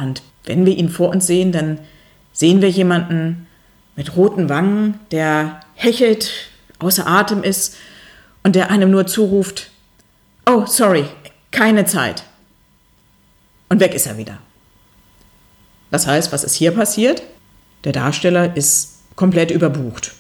Und 0.02 0.22
wenn 0.46 0.66
wir 0.66 0.76
ihn 0.76 0.90
vor 0.90 1.10
uns 1.10 1.28
sehen, 1.28 1.52
dann 1.52 1.80
sehen 2.34 2.62
wir 2.62 2.70
jemanden 2.70 3.48
mit 3.96 4.16
roten 4.16 4.50
Wangen, 4.50 5.00
der 5.12 5.60
hechelt, 5.76 6.32
außer 6.80 7.08
Atem 7.08 7.44
ist 7.44 7.76
und 8.44 8.56
der 8.56 8.72
einem 8.72 8.92
nur 8.92 9.08
zuruft, 9.08 9.70
oh, 10.46 10.66
sorry, 10.66 11.06
keine 11.52 11.86
Zeit. 11.86 12.24
Und 13.74 13.80
weg 13.80 13.96
ist 13.96 14.06
er 14.06 14.20
wieder. 14.20 14.38
Das 15.90 16.06
heißt, 16.06 16.32
was 16.32 16.44
ist 16.44 16.54
hier 16.54 16.70
passiert? 16.70 17.24
Der 17.86 17.92
Darsteller 17.92 18.56
ist 18.56 19.00
komplett 19.16 19.50
überbucht. 19.50 20.14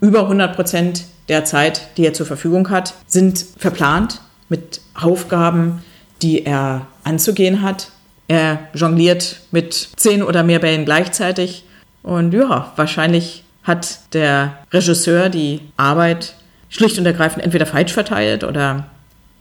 Über 0.00 0.20
100 0.20 0.54
Prozent 0.54 1.06
der 1.28 1.44
Zeit, 1.44 1.88
die 1.96 2.06
er 2.06 2.12
zur 2.12 2.26
Verfügung 2.26 2.70
hat, 2.70 2.94
sind 3.08 3.44
verplant 3.58 4.20
mit 4.48 4.80
Aufgaben, 4.94 5.82
die 6.22 6.46
er 6.46 6.86
anzugehen 7.02 7.62
hat. 7.62 7.90
Er 8.28 8.60
jongliert 8.74 9.40
mit 9.50 9.88
zehn 9.96 10.22
oder 10.22 10.44
mehr 10.44 10.60
Bällen 10.60 10.84
gleichzeitig. 10.84 11.64
Und 12.04 12.32
ja, 12.32 12.72
wahrscheinlich 12.76 13.42
hat 13.64 13.98
der 14.12 14.56
Regisseur 14.72 15.30
die 15.30 15.62
Arbeit 15.76 16.36
schlicht 16.68 16.96
und 16.96 17.06
ergreifend 17.06 17.42
entweder 17.42 17.66
falsch 17.66 17.92
verteilt 17.92 18.44
oder 18.44 18.86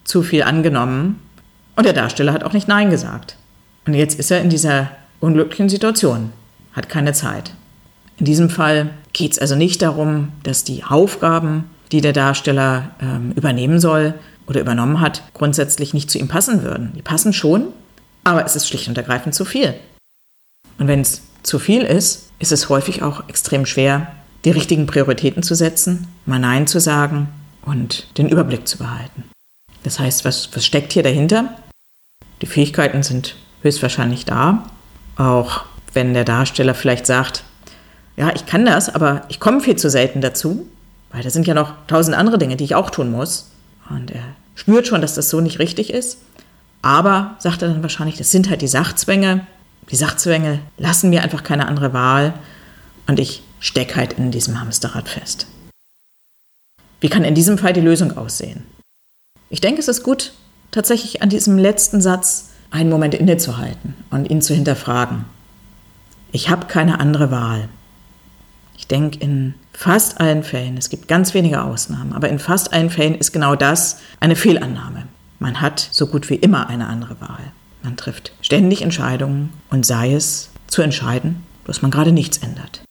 zu 0.06 0.24
viel 0.24 0.42
angenommen. 0.42 1.22
Und 1.76 1.86
der 1.86 1.94
Darsteller 1.94 2.34
hat 2.34 2.44
auch 2.44 2.54
nicht 2.54 2.68
Nein 2.68 2.90
gesagt. 2.90 3.36
Und 3.90 3.96
jetzt 3.96 4.20
ist 4.20 4.30
er 4.30 4.40
in 4.42 4.52
dieser 4.52 4.92
unglücklichen 5.20 5.68
Situation, 5.68 6.32
hat 6.74 6.90
keine 6.90 7.12
Zeit. 7.12 7.56
In 8.20 8.26
diesem 8.26 8.52
Fall 8.52 8.92
geht 9.14 9.32
es 9.32 9.40
also 9.40 9.56
nicht 9.56 9.82
darum, 9.82 10.28
dass 10.44 10.64
die 10.64 10.84
Aufgaben 10.84 11.64
die 11.92 12.02
der 12.02 12.14
Darsteller 12.14 12.92
ähm, 13.02 13.32
übernehmen 13.32 13.80
soll 13.80 14.14
oder 14.46 14.60
übernommen 14.60 15.02
hat, 15.02 15.24
grundsätzlich 15.34 15.96
nicht 15.96 16.12
zu 16.12 16.20
ihm 16.20 16.28
passen 16.28 16.62
würden. 16.62 16.94
Die 16.96 17.02
passen 17.02 17.34
schon, 17.34 17.70
aber 18.24 18.46
es 18.46 18.56
ist 18.56 18.68
schlicht 18.68 18.88
und 18.90 18.96
ergreifend 18.96 19.34
zu 19.34 19.44
viel. 19.44 19.74
Und 20.78 20.88
wenn 20.88 21.02
es 21.02 21.24
zu 21.42 21.58
viel 21.58 21.82
ist, 21.82 22.30
ist 22.38 22.52
es 22.52 22.70
häufig 22.70 23.02
auch 23.02 23.28
extrem 23.28 23.66
schwer, 23.66 24.12
die 24.46 24.52
richtigen 24.52 24.86
Prioritäten 24.86 25.42
zu 25.42 25.56
setzen, 25.56 26.08
mal 26.28 26.38
Nein 26.38 26.68
zu 26.68 26.80
sagen 26.80 27.28
und 27.64 28.06
den 28.20 28.30
Überblick 28.30 28.68
zu 28.68 28.78
behalten. 28.78 29.24
Das 29.82 29.98
heißt, 29.98 30.26
was, 30.26 30.56
was 30.56 30.64
steckt 30.64 30.94
hier 30.94 31.02
dahinter? 31.02 31.56
Die 32.44 32.46
Fähigkeiten 32.46 33.02
sind 33.02 33.36
höchstwahrscheinlich 33.62 34.26
da, 34.26 34.66
auch 35.18 35.66
wenn 35.94 36.14
der 36.14 36.24
Darsteller 36.24 36.76
vielleicht 36.76 37.06
sagt, 37.06 37.44
ja, 38.16 38.34
ich 38.36 38.46
kann 38.46 38.66
das, 38.66 38.94
aber 38.94 39.24
ich 39.30 39.40
komme 39.40 39.62
viel 39.62 39.76
zu 39.76 39.90
selten 39.90 40.22
dazu, 40.22 40.68
weil 41.12 41.24
da 41.24 41.30
sind 41.30 41.48
ja 41.48 41.54
noch 41.54 41.74
tausend 41.88 42.16
andere 42.16 42.38
Dinge, 42.38 42.58
die 42.58 42.66
ich 42.66 42.76
auch 42.76 42.90
tun 42.90 43.12
muss. 43.12 43.50
Und 43.90 44.12
er 44.12 44.24
spürt 44.56 44.88
schon, 44.88 45.02
dass 45.02 45.16
das 45.16 45.30
so 45.30 45.42
nicht 45.42 45.60
richtig 45.60 45.92
ist. 45.92 46.20
Aber, 46.82 47.36
sagt 47.40 47.62
er 47.62 47.70
dann 47.70 47.82
wahrscheinlich, 47.82 48.18
das 48.18 48.32
sind 48.32 48.50
halt 48.50 48.62
die 48.62 48.68
Sachzwänge. 48.68 49.48
Die 49.90 49.96
Sachzwänge 49.96 50.60
lassen 50.78 51.10
mir 51.10 51.24
einfach 51.24 51.44
keine 51.44 51.68
andere 51.68 51.94
Wahl. 51.94 52.34
Und 53.08 53.20
ich 53.20 53.42
stecke 53.60 53.96
halt 53.96 54.14
in 54.14 54.32
diesem 54.32 54.60
Hamsterrad 54.62 55.10
fest. 55.10 55.48
Wie 57.02 57.10
kann 57.10 57.24
in 57.24 57.36
diesem 57.36 57.58
Fall 57.58 57.74
die 57.74 57.82
Lösung 57.82 58.18
aussehen? 58.18 58.66
Ich 59.50 59.62
denke, 59.62 59.80
es 59.80 59.88
ist 59.88 60.04
gut, 60.04 60.34
tatsächlich 60.72 61.22
an 61.22 61.30
diesem 61.30 61.58
letzten 61.58 62.02
Satz 62.02 62.49
einen 62.72 62.90
Moment 62.90 63.14
innezuhalten 63.14 63.96
und 64.10 64.30
ihn 64.30 64.42
zu 64.42 64.54
hinterfragen. 64.54 65.26
Ich 66.32 66.50
habe 66.50 66.68
keine 66.68 67.00
andere 67.00 67.32
Wahl. 67.32 67.70
Ich 68.78 68.88
denke, 68.88 69.20
in 69.20 69.56
fast 69.74 70.20
allen 70.20 70.44
Fällen, 70.44 70.78
es 70.78 70.90
gibt 70.90 71.08
ganz 71.08 71.34
wenige 71.34 71.64
Ausnahmen, 71.64 72.14
aber 72.14 72.30
in 72.30 72.40
fast 72.40 72.72
allen 72.72 72.90
Fällen 72.90 73.16
ist 73.16 73.32
genau 73.32 73.56
das 73.56 74.00
eine 74.20 74.36
Fehlannahme. 74.36 75.08
Man 75.40 75.62
hat 75.62 75.88
so 75.92 76.08
gut 76.08 76.30
wie 76.30 76.36
immer 76.36 76.70
eine 76.70 76.88
andere 76.88 77.20
Wahl. 77.20 77.52
Man 77.82 77.98
trifft 77.98 78.34
ständig 78.42 78.82
Entscheidungen 78.82 79.52
und 79.70 79.86
sei 79.86 80.14
es 80.14 80.50
zu 80.68 80.82
entscheiden, 80.82 81.44
dass 81.66 81.82
man 81.82 81.92
gerade 81.92 82.12
nichts 82.12 82.38
ändert. 82.38 82.82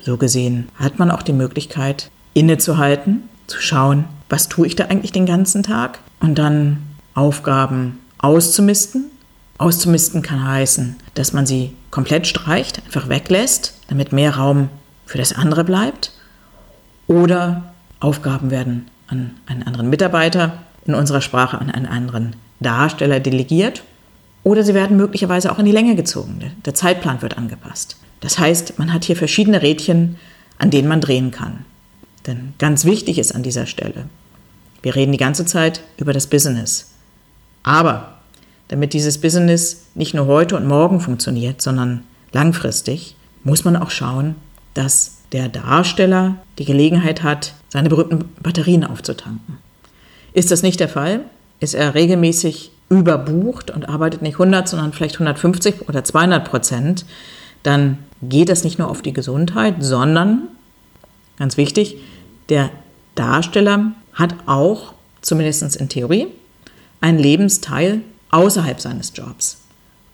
So 0.00 0.16
gesehen 0.16 0.68
hat 0.76 0.98
man 0.98 1.10
auch 1.10 1.22
die 1.22 1.32
Möglichkeit, 1.32 2.10
innezuhalten, 2.34 3.28
zu 3.46 3.60
schauen, 3.60 4.04
was 4.28 4.48
tue 4.48 4.66
ich 4.66 4.76
da 4.76 4.86
eigentlich 4.86 5.12
den 5.12 5.26
ganzen 5.26 5.62
Tag 5.62 5.98
und 6.20 6.38
dann 6.38 6.78
Aufgaben 7.14 7.98
auszumisten. 8.22 9.10
Auszumisten 9.58 10.22
kann 10.22 10.46
heißen, 10.46 10.96
dass 11.14 11.32
man 11.32 11.44
sie 11.44 11.72
komplett 11.90 12.26
streicht, 12.26 12.82
einfach 12.84 13.08
weglässt, 13.08 13.74
damit 13.88 14.12
mehr 14.12 14.36
Raum 14.36 14.70
für 15.04 15.18
das 15.18 15.32
andere 15.34 15.62
bleibt. 15.62 16.12
Oder 17.06 17.74
Aufgaben 18.00 18.50
werden 18.50 18.88
an 19.08 19.32
einen 19.46 19.62
anderen 19.64 19.90
Mitarbeiter, 19.90 20.58
in 20.86 20.94
unserer 20.94 21.20
Sprache 21.20 21.58
an 21.58 21.70
einen 21.70 21.86
anderen 21.86 22.34
Darsteller 22.60 23.20
delegiert. 23.20 23.82
Oder 24.42 24.64
sie 24.64 24.74
werden 24.74 24.96
möglicherweise 24.96 25.52
auch 25.52 25.58
in 25.58 25.66
die 25.66 25.72
Länge 25.72 25.94
gezogen. 25.94 26.40
Der 26.64 26.74
Zeitplan 26.74 27.22
wird 27.22 27.38
angepasst. 27.38 27.96
Das 28.20 28.38
heißt, 28.38 28.78
man 28.78 28.92
hat 28.92 29.04
hier 29.04 29.16
verschiedene 29.16 29.62
Rädchen, 29.62 30.16
an 30.58 30.70
denen 30.70 30.88
man 30.88 31.00
drehen 31.00 31.30
kann. 31.30 31.64
Denn 32.26 32.54
ganz 32.58 32.84
wichtig 32.84 33.18
ist 33.18 33.34
an 33.34 33.42
dieser 33.42 33.66
Stelle, 33.66 34.06
wir 34.80 34.96
reden 34.96 35.12
die 35.12 35.18
ganze 35.18 35.44
Zeit 35.44 35.82
über 35.96 36.12
das 36.12 36.26
Business. 36.26 36.92
Aber 37.62 38.11
damit 38.72 38.94
dieses 38.94 39.18
Business 39.18 39.88
nicht 39.94 40.14
nur 40.14 40.26
heute 40.26 40.56
und 40.56 40.66
morgen 40.66 40.98
funktioniert, 40.98 41.60
sondern 41.60 42.04
langfristig, 42.32 43.16
muss 43.44 43.66
man 43.66 43.76
auch 43.76 43.90
schauen, 43.90 44.34
dass 44.72 45.18
der 45.32 45.50
Darsteller 45.50 46.36
die 46.58 46.64
Gelegenheit 46.64 47.22
hat, 47.22 47.52
seine 47.68 47.90
berühmten 47.90 48.30
Batterien 48.42 48.84
aufzutanken. 48.84 49.58
Ist 50.32 50.50
das 50.50 50.62
nicht 50.62 50.80
der 50.80 50.88
Fall? 50.88 51.20
Ist 51.60 51.74
er 51.74 51.94
regelmäßig 51.94 52.70
überbucht 52.88 53.70
und 53.70 53.90
arbeitet 53.90 54.22
nicht 54.22 54.36
100, 54.36 54.66
sondern 54.66 54.94
vielleicht 54.94 55.16
150 55.16 55.86
oder 55.90 56.02
200 56.02 56.48
Prozent, 56.48 57.04
dann 57.62 57.98
geht 58.22 58.48
das 58.48 58.64
nicht 58.64 58.78
nur 58.78 58.88
auf 58.88 59.02
die 59.02 59.12
Gesundheit, 59.12 59.74
sondern, 59.80 60.48
ganz 61.38 61.58
wichtig, 61.58 61.96
der 62.48 62.70
Darsteller 63.16 63.92
hat 64.14 64.34
auch, 64.46 64.94
zumindest 65.20 65.76
in 65.76 65.90
Theorie, 65.90 66.28
einen 67.02 67.18
Lebensteil 67.18 68.00
außerhalb 68.32 68.80
seines 68.80 69.12
Jobs. 69.14 69.62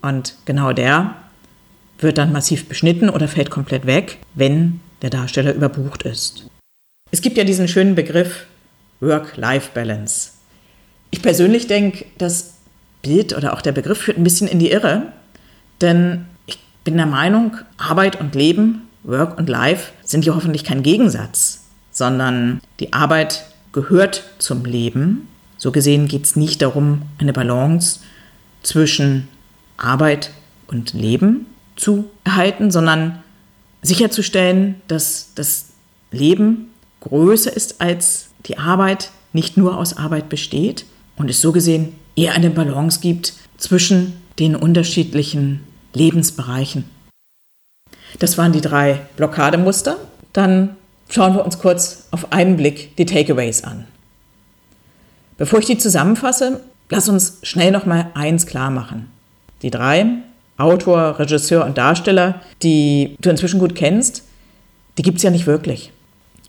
Und 0.03 0.37
genau 0.45 0.73
der 0.73 1.14
wird 1.99 2.19
dann 2.19 2.33
massiv 2.33 2.69
beschnitten 2.69 3.09
oder 3.09 3.27
fällt 3.27 3.51
komplett 3.51 3.87
weg, 3.87 4.19
wenn 4.35 4.81
der 5.03 5.11
Darsteller 5.11 5.55
überbucht 5.55 6.03
ist. 6.03 6.47
Es 7.11 7.23
gibt 7.23 7.38
ja 7.38 7.45
diesen 7.45 7.69
schönen 7.69 7.95
Begriff 7.95 8.47
Work-Life-Balance. 9.01 10.33
Ich 11.11 11.23
persönlich 11.23 11.66
denke, 11.66 12.05
das 12.19 12.55
Bild 13.03 13.37
oder 13.37 13.55
auch 13.55 13.62
der 13.62 13.73
Begriff 13.73 13.99
führt 13.99 14.19
ein 14.19 14.25
bisschen 14.25 14.49
in 14.49 14.59
die 14.59 14.71
Irre, 14.71 15.12
denn 15.81 16.27
ich 16.47 16.59
bin 16.85 16.97
der 16.97 17.07
Meinung, 17.07 17.57
Arbeit 17.79 18.21
und 18.21 18.35
Leben, 18.35 18.88
Work 19.05 19.38
und 19.38 19.49
Life 19.49 19.93
sind 20.05 20.25
hier 20.25 20.35
hoffentlich 20.35 20.64
kein 20.64 20.83
Gegensatz, 20.83 21.64
sondern 21.90 22.61
die 22.81 22.93
Arbeit 22.93 23.47
gehört 23.73 24.25
zum 24.38 24.64
Leben. 24.64 25.29
So 25.59 25.73
gesehen 25.73 26.09
geht 26.09 26.25
es 26.25 26.37
nicht 26.37 26.62
darum, 26.62 27.03
eine 27.18 27.33
Balance 27.33 28.01
zwischen 28.62 29.29
Arbeit 29.77 30.31
und 30.68 30.94
Leben 30.94 31.47
zu 31.77 32.05
erhalten, 32.25 32.71
sondern 32.71 33.23
sicherzustellen, 33.83 34.77
dass 34.87 35.33
das 35.35 35.66
Leben 36.11 36.71
größer 37.01 37.55
ist 37.55 37.81
als 37.81 38.29
die 38.47 38.59
Arbeit, 38.59 39.11
nicht 39.33 39.57
nur 39.57 39.77
aus 39.77 39.97
Arbeit 39.97 40.29
besteht 40.29 40.87
und 41.16 41.29
es 41.29 41.40
so 41.40 41.53
gesehen 41.53 41.92
eher 42.16 42.33
eine 42.33 42.51
Balance 42.51 43.01
gibt 43.01 43.35
zwischen 43.57 44.14
den 44.38 44.57
unterschiedlichen 44.57 45.61
Lebensbereichen. 45.92 46.85
Das 48.18 48.38
waren 48.38 48.53
die 48.53 48.61
drei 48.61 49.01
Blockademuster. 49.16 49.97
Dann 50.33 50.77
schauen 51.09 51.35
wir 51.35 51.44
uns 51.44 51.59
kurz 51.59 52.09
auf 52.11 52.33
einen 52.33 52.57
Blick 52.57 52.97
die 52.97 53.07
Takeaways 53.07 53.64
an. 53.64 53.87
Bevor 55.38 55.61
ich 55.61 55.66
die 55.66 55.79
zusammenfasse, 55.79 56.61
lass 56.90 57.09
uns 57.09 57.38
schnell 57.42 57.70
noch 57.70 57.87
mal 57.87 58.11
eins 58.14 58.46
klar 58.46 58.70
machen. 58.70 59.09
Die 59.62 59.70
drei 59.70 60.07
Autor, 60.59 61.18
Regisseur 61.20 61.64
und 61.64 61.79
Darsteller, 61.79 62.42
die 62.62 63.16
du 63.20 63.31
inzwischen 63.31 63.61
gut 63.61 63.77
kennst, 63.77 64.24
die 64.98 65.03
gibt 65.03 65.18
es 65.18 65.22
ja 65.22 65.31
nicht 65.31 65.46
wirklich. 65.46 65.92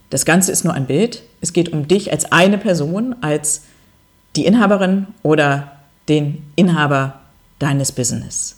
Das 0.10 0.26
Ganze 0.26 0.52
ist 0.52 0.64
nur 0.64 0.74
ein 0.74 0.88
Bild. 0.88 1.22
Es 1.40 1.54
geht 1.54 1.72
um 1.72 1.88
dich 1.88 2.12
als 2.12 2.32
eine 2.32 2.58
Person, 2.58 3.16
als 3.22 3.62
die 4.36 4.46
Inhaberin 4.46 5.06
oder 5.22 5.72
den 6.10 6.42
Inhaber 6.56 7.20
deines 7.60 7.92
Business. 7.92 8.58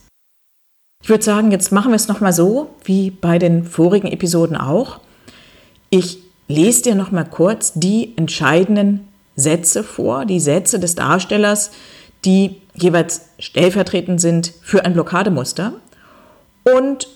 Ich 1.04 1.10
würde 1.10 1.24
sagen, 1.24 1.52
jetzt 1.52 1.74
machen 1.74 1.92
wir 1.92 1.98
es 1.98 2.08
nochmal 2.08 2.32
so, 2.32 2.74
wie 2.86 3.12
bei 3.12 3.38
den 3.38 3.66
vorigen 3.66 4.08
Episoden 4.08 4.56
auch. 4.56 5.02
Ich 5.90 6.20
lese 6.48 6.84
dir 6.84 6.96
nochmal 6.96 7.26
kurz 7.26 7.74
die 7.74 8.14
entscheidenden 8.16 9.11
Sätze 9.36 9.84
vor, 9.84 10.26
die 10.26 10.40
Sätze 10.40 10.80
des 10.80 10.96
Darstellers, 10.96 11.72
die 12.26 12.62
jeweils 12.74 13.30
stellvertretend 13.40 14.22
sind 14.22 14.54
für 14.62 14.86
ein 14.86 14.94
Blockademuster. 14.94 15.74
Und 16.64 17.08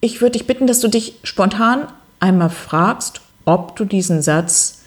ich 0.00 0.20
würde 0.20 0.32
dich 0.38 0.46
bitten, 0.46 0.66
dass 0.66 0.80
du 0.80 0.88
dich 0.88 1.14
spontan 1.22 1.88
einmal 2.20 2.50
fragst, 2.50 3.20
ob 3.44 3.76
du 3.76 3.84
diesen 3.84 4.22
Satz 4.22 4.82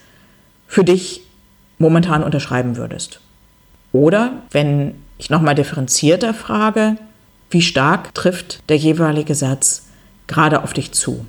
für 0.67 0.83
dich 0.83 1.21
momentan 1.77 2.23
unterschreiben 2.23 2.77
würdest. 2.77 3.19
Oder 3.91 4.43
wenn 4.51 4.95
ich 5.17 5.29
nochmal 5.29 5.55
differenzierter 5.55 6.33
frage, 6.33 6.97
wie 7.49 7.61
stark 7.61 8.13
trifft 8.13 8.67
der 8.69 8.77
jeweilige 8.77 9.35
Satz 9.35 9.87
gerade 10.27 10.63
auf 10.63 10.73
dich 10.73 10.91
zu? 10.91 11.25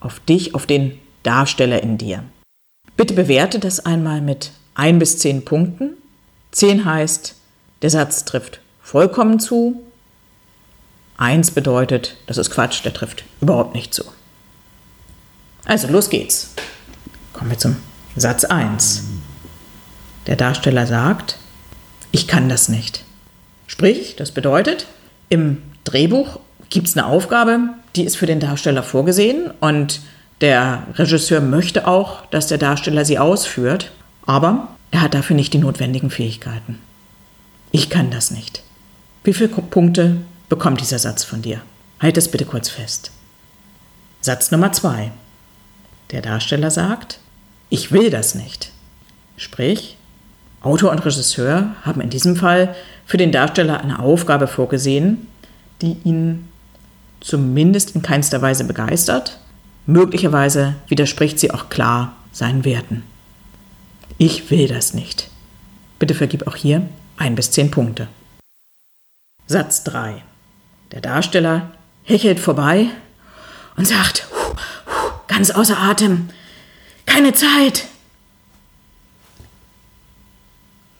Auf 0.00 0.20
dich, 0.20 0.54
auf 0.54 0.66
den 0.66 0.98
Darsteller 1.22 1.82
in 1.82 1.98
dir. 1.98 2.24
Bitte 2.96 3.14
bewerte 3.14 3.58
das 3.58 3.84
einmal 3.84 4.20
mit 4.20 4.52
ein 4.80 4.98
bis 4.98 5.18
zehn 5.18 5.44
Punkten. 5.44 5.90
Zehn 6.52 6.86
heißt, 6.86 7.34
der 7.82 7.90
Satz 7.90 8.24
trifft 8.24 8.60
vollkommen 8.82 9.38
zu. 9.38 9.82
Eins 11.18 11.50
bedeutet, 11.50 12.16
das 12.26 12.38
ist 12.38 12.50
Quatsch, 12.50 12.82
der 12.82 12.94
trifft 12.94 13.24
überhaupt 13.42 13.74
nicht 13.74 13.92
zu. 13.92 14.04
Also 15.66 15.88
los 15.88 16.08
geht's. 16.08 16.54
Kommen 17.34 17.50
wir 17.50 17.58
zum 17.58 17.76
Satz 18.16 18.44
1. 18.44 19.02
Der 20.26 20.36
Darsteller 20.36 20.86
sagt, 20.86 21.36
ich 22.10 22.26
kann 22.26 22.48
das 22.48 22.70
nicht. 22.70 23.04
Sprich, 23.66 24.16
das 24.16 24.32
bedeutet, 24.32 24.86
im 25.28 25.58
Drehbuch 25.84 26.40
gibt 26.70 26.88
es 26.88 26.96
eine 26.96 27.04
Aufgabe, 27.04 27.74
die 27.96 28.04
ist 28.04 28.16
für 28.16 28.26
den 28.26 28.40
Darsteller 28.40 28.82
vorgesehen 28.82 29.50
und 29.60 30.00
der 30.40 30.86
Regisseur 30.94 31.42
möchte 31.42 31.86
auch, 31.86 32.24
dass 32.30 32.46
der 32.46 32.56
Darsteller 32.56 33.04
sie 33.04 33.18
ausführt, 33.18 33.92
aber 34.30 34.68
er 34.92 35.00
hat 35.00 35.14
dafür 35.14 35.34
nicht 35.34 35.52
die 35.54 35.58
notwendigen 35.58 36.08
Fähigkeiten. 36.08 36.78
Ich 37.72 37.90
kann 37.90 38.12
das 38.12 38.30
nicht. 38.30 38.62
Wie 39.24 39.34
viele 39.34 39.48
Punkte 39.48 40.18
bekommt 40.48 40.80
dieser 40.80 41.00
Satz 41.00 41.24
von 41.24 41.42
dir? 41.42 41.62
Halt 41.98 42.16
es 42.16 42.30
bitte 42.30 42.44
kurz 42.44 42.68
fest. 42.68 43.10
Satz 44.20 44.52
Nummer 44.52 44.70
zwei. 44.70 45.10
Der 46.12 46.22
Darsteller 46.22 46.70
sagt, 46.70 47.18
ich 47.70 47.90
will 47.90 48.08
das 48.08 48.36
nicht. 48.36 48.70
Sprich, 49.36 49.96
Autor 50.60 50.92
und 50.92 51.04
Regisseur 51.04 51.74
haben 51.82 52.00
in 52.00 52.10
diesem 52.10 52.36
Fall 52.36 52.76
für 53.06 53.16
den 53.16 53.32
Darsteller 53.32 53.80
eine 53.80 53.98
Aufgabe 53.98 54.46
vorgesehen, 54.46 55.26
die 55.82 55.96
ihn 56.04 56.48
zumindest 57.18 57.96
in 57.96 58.02
keinster 58.02 58.40
Weise 58.40 58.62
begeistert, 58.62 59.40
möglicherweise 59.86 60.76
widerspricht 60.86 61.40
sie 61.40 61.50
auch 61.50 61.68
klar 61.68 62.14
seinen 62.30 62.64
Werten. 62.64 63.02
Ich 64.22 64.50
will 64.50 64.68
das 64.68 64.92
nicht. 64.92 65.30
Bitte 65.98 66.14
vergib 66.14 66.46
auch 66.46 66.54
hier 66.54 66.86
ein 67.16 67.34
bis 67.36 67.52
zehn 67.52 67.70
Punkte. 67.70 68.06
Satz 69.46 69.82
3. 69.84 70.22
Der 70.92 71.00
Darsteller 71.00 71.70
hechelt 72.04 72.38
vorbei 72.38 72.88
und 73.78 73.88
sagt, 73.88 74.28
ganz 75.26 75.50
außer 75.50 75.78
Atem, 75.78 76.28
keine 77.06 77.32
Zeit. 77.32 77.86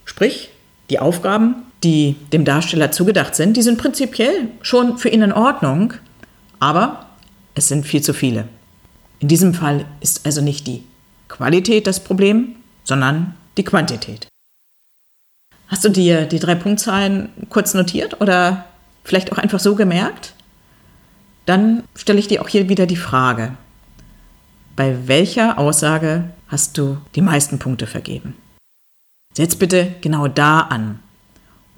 Sprich, 0.06 0.48
die 0.88 0.98
Aufgaben, 0.98 1.56
die 1.84 2.16
dem 2.32 2.46
Darsteller 2.46 2.90
zugedacht 2.90 3.34
sind, 3.34 3.54
die 3.54 3.62
sind 3.62 3.76
prinzipiell 3.76 4.48
schon 4.62 4.96
für 4.96 5.10
ihn 5.10 5.20
in 5.20 5.34
Ordnung, 5.34 5.92
aber 6.58 7.10
es 7.54 7.68
sind 7.68 7.84
viel 7.84 8.00
zu 8.00 8.14
viele. 8.14 8.48
In 9.18 9.28
diesem 9.28 9.52
Fall 9.52 9.84
ist 10.00 10.24
also 10.24 10.40
nicht 10.40 10.66
die 10.66 10.84
Qualität 11.28 11.86
das 11.86 12.02
Problem, 12.02 12.56
sondern 12.84 13.34
die 13.56 13.64
Quantität. 13.64 14.28
Hast 15.68 15.84
du 15.84 15.88
dir 15.88 16.26
die 16.26 16.40
drei 16.40 16.56
Punktzahlen 16.56 17.28
kurz 17.48 17.74
notiert 17.74 18.20
oder 18.20 18.64
vielleicht 19.04 19.32
auch 19.32 19.38
einfach 19.38 19.60
so 19.60 19.74
gemerkt? 19.76 20.34
Dann 21.46 21.84
stelle 21.94 22.18
ich 22.18 22.28
dir 22.28 22.42
auch 22.42 22.48
hier 22.48 22.68
wieder 22.68 22.86
die 22.86 22.96
Frage, 22.96 23.56
bei 24.76 25.08
welcher 25.08 25.58
Aussage 25.58 26.30
hast 26.48 26.76
du 26.78 26.98
die 27.14 27.22
meisten 27.22 27.58
Punkte 27.58 27.86
vergeben? 27.86 28.34
Setz 29.34 29.54
bitte 29.54 29.94
genau 30.00 30.26
da 30.26 30.60
an 30.60 30.98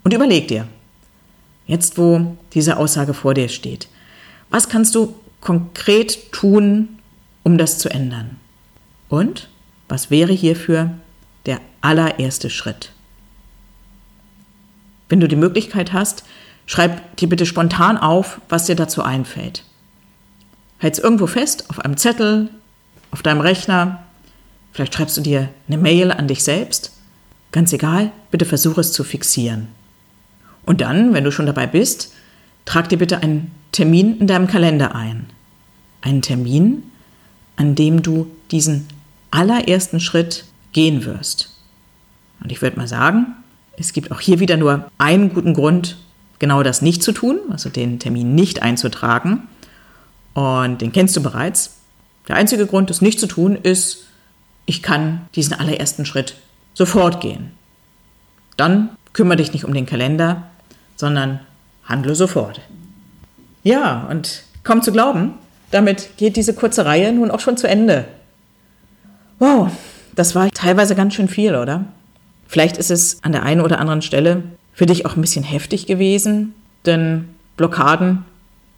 und 0.03 0.13
überleg 0.13 0.47
dir, 0.47 0.67
jetzt 1.67 1.97
wo 1.97 2.35
diese 2.53 2.77
Aussage 2.77 3.13
vor 3.13 3.33
dir 3.33 3.49
steht, 3.49 3.87
was 4.49 4.69
kannst 4.69 4.95
du 4.95 5.15
konkret 5.39 6.31
tun, 6.31 6.99
um 7.43 7.57
das 7.57 7.77
zu 7.77 7.89
ändern? 7.89 8.37
Und 9.09 9.49
was 9.87 10.09
wäre 10.09 10.33
hierfür 10.33 10.91
der 11.45 11.59
allererste 11.81 12.49
Schritt? 12.49 12.91
Wenn 15.09 15.19
du 15.19 15.27
die 15.27 15.35
Möglichkeit 15.35 15.93
hast, 15.93 16.23
schreib 16.65 17.17
dir 17.17 17.29
bitte 17.29 17.45
spontan 17.45 17.97
auf, 17.97 18.41
was 18.49 18.65
dir 18.65 18.75
dazu 18.75 19.03
einfällt. 19.03 19.63
Halt's 20.81 20.99
irgendwo 20.99 21.27
fest, 21.27 21.69
auf 21.69 21.79
einem 21.79 21.97
Zettel, 21.97 22.49
auf 23.11 23.21
deinem 23.21 23.41
Rechner. 23.41 24.03
Vielleicht 24.71 24.95
schreibst 24.95 25.17
du 25.17 25.21
dir 25.21 25.49
eine 25.67 25.77
Mail 25.77 26.11
an 26.11 26.27
dich 26.27 26.43
selbst. 26.43 26.91
Ganz 27.51 27.71
egal, 27.73 28.11
bitte 28.31 28.45
versuche 28.45 28.81
es 28.81 28.91
zu 28.91 29.03
fixieren. 29.03 29.67
Und 30.65 30.81
dann, 30.81 31.13
wenn 31.13 31.23
du 31.23 31.31
schon 31.31 31.45
dabei 31.45 31.67
bist, 31.67 32.13
trag 32.65 32.89
dir 32.89 32.97
bitte 32.97 33.19
einen 33.21 33.51
Termin 33.71 34.19
in 34.19 34.27
deinem 34.27 34.47
Kalender 34.47 34.95
ein. 34.95 35.27
Einen 36.01 36.21
Termin, 36.21 36.83
an 37.55 37.75
dem 37.75 38.01
du 38.01 38.27
diesen 38.51 38.87
allerersten 39.33 39.99
Schritt 39.99 40.45
gehen 40.73 41.05
wirst. 41.05 41.49
Und 42.41 42.51
ich 42.51 42.61
würde 42.61 42.77
mal 42.77 42.87
sagen, 42.87 43.35
es 43.77 43.93
gibt 43.93 44.11
auch 44.11 44.19
hier 44.19 44.39
wieder 44.39 44.57
nur 44.57 44.91
einen 44.97 45.33
guten 45.33 45.53
Grund, 45.53 45.97
genau 46.39 46.61
das 46.61 46.81
nicht 46.81 47.01
zu 47.01 47.11
tun, 47.11 47.39
also 47.49 47.69
den 47.69 47.99
Termin 47.99 48.35
nicht 48.35 48.61
einzutragen. 48.61 49.47
Und 50.33 50.81
den 50.81 50.91
kennst 50.91 51.15
du 51.15 51.23
bereits. 51.23 51.77
Der 52.27 52.35
einzige 52.35 52.67
Grund, 52.67 52.89
das 52.89 53.01
nicht 53.01 53.19
zu 53.19 53.27
tun, 53.27 53.55
ist, 53.55 54.05
ich 54.65 54.83
kann 54.83 55.27
diesen 55.35 55.53
allerersten 55.53 56.05
Schritt 56.05 56.35
sofort 56.73 57.19
gehen. 57.19 57.51
Dann 58.55 58.89
kümmere 59.13 59.37
dich 59.37 59.51
nicht 59.51 59.65
um 59.65 59.73
den 59.73 59.85
Kalender, 59.85 60.43
sondern 60.95 61.39
handle 61.85 62.15
sofort. 62.15 62.61
Ja, 63.63 64.07
und 64.09 64.43
kaum 64.63 64.81
zu 64.81 64.91
glauben, 64.91 65.33
damit 65.71 66.17
geht 66.17 66.35
diese 66.35 66.53
kurze 66.53 66.85
Reihe 66.85 67.11
nun 67.13 67.31
auch 67.31 67.39
schon 67.39 67.57
zu 67.57 67.67
Ende. 67.67 68.05
Wow, 69.43 69.69
das 70.15 70.35
war 70.35 70.49
teilweise 70.51 70.95
ganz 70.95 71.15
schön 71.15 71.27
viel, 71.27 71.57
oder? 71.57 71.83
Vielleicht 72.47 72.77
ist 72.77 72.89
es 72.89 73.21
an 73.23 73.33
der 73.33 73.43
einen 73.43 73.59
oder 73.59 73.77
anderen 73.77 74.01
Stelle 74.01 74.43
für 74.73 74.85
dich 74.85 75.05
auch 75.05 75.17
ein 75.17 75.21
bisschen 75.21 75.43
heftig 75.43 75.85
gewesen, 75.85 76.55
denn 76.85 77.27
Blockaden 77.57 78.23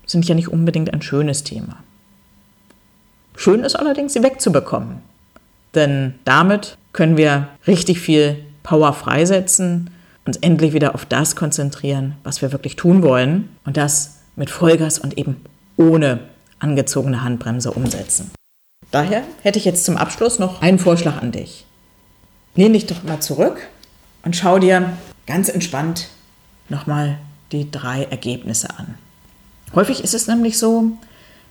sind 0.08 0.28
ja 0.28 0.34
nicht 0.34 0.48
unbedingt 0.48 0.92
ein 0.92 1.04
schönes 1.04 1.44
Thema. 1.44 1.84
Schön 3.36 3.64
ist 3.64 3.76
allerdings, 3.76 4.14
sie 4.14 4.24
wegzubekommen. 4.24 5.04
Denn 5.76 6.16
damit 6.26 6.80
können 6.94 7.16
wir 7.16 7.50
richtig 7.68 8.00
viel 8.00 8.38
Power 8.64 8.94
freisetzen, 8.94 9.92
uns 10.26 10.38
endlich 10.38 10.74
wieder 10.74 10.96
auf 10.96 11.06
das 11.06 11.36
konzentrieren, 11.36 12.16
was 12.24 12.42
wir 12.42 12.52
wirklich 12.52 12.76
tun 12.76 13.04
wollen 13.04 13.50
und 13.66 13.78
das 13.78 14.22
mit 14.36 14.50
Vollgas 14.50 14.98
und 14.98 15.16
eben 15.16 15.46
ohne 15.78 16.22
angezogene 16.58 17.24
Handbremse 17.24 17.70
umsetzen. 17.72 18.32
Daher 18.96 19.24
hätte 19.44 19.60
ich 19.60 19.66
jetzt 19.66 19.84
zum 19.84 19.98
Abschluss 19.98 20.40
noch 20.40 20.62
einen 20.62 20.80
Vorschlag 20.80 21.22
an 21.22 21.34
dich. 21.34 21.66
Lehn 22.56 22.72
dich 22.72 22.86
doch 22.86 23.04
mal 23.04 23.20
zurück 23.20 23.68
und 24.24 24.38
schau 24.38 24.58
dir 24.58 24.94
ganz 25.28 25.50
entspannt 25.50 26.08
nochmal 26.70 27.18
die 27.52 27.70
drei 27.70 28.06
Ergebnisse 28.06 28.70
an. 28.70 28.96
Häufig 29.76 30.02
ist 30.02 30.14
es 30.14 30.28
nämlich 30.28 30.58
so, 30.58 30.92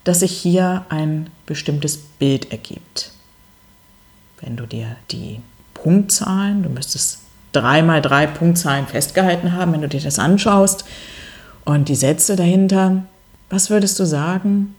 dass 0.05 0.21
sich 0.21 0.35
hier 0.35 0.87
ein 0.89 1.29
bestimmtes 1.45 1.99
Bild 1.99 2.51
ergibt. 2.51 3.11
Wenn 4.41 4.57
du 4.57 4.65
dir 4.65 4.97
die 5.11 5.43
Punktzahlen, 5.75 6.63
du 6.63 6.71
müsstest 6.71 7.19
drei 7.53 7.83
mal 7.83 8.01
drei 8.01 8.27
Punktzahlen 8.27 8.87
festgehalten 8.87 9.53
haben, 9.53 9.75
wenn 9.75 9.83
du 9.83 9.89
dir 9.89 10.01
das 10.01 10.19
anschaust 10.19 10.87
und 11.67 11.91
die 11.91 11.95
Sätze 11.95 12.37
dahinter, 12.37 13.03
was 13.51 13.69
würdest 13.69 14.01
du 14.01 14.07
sagen? 14.07 14.75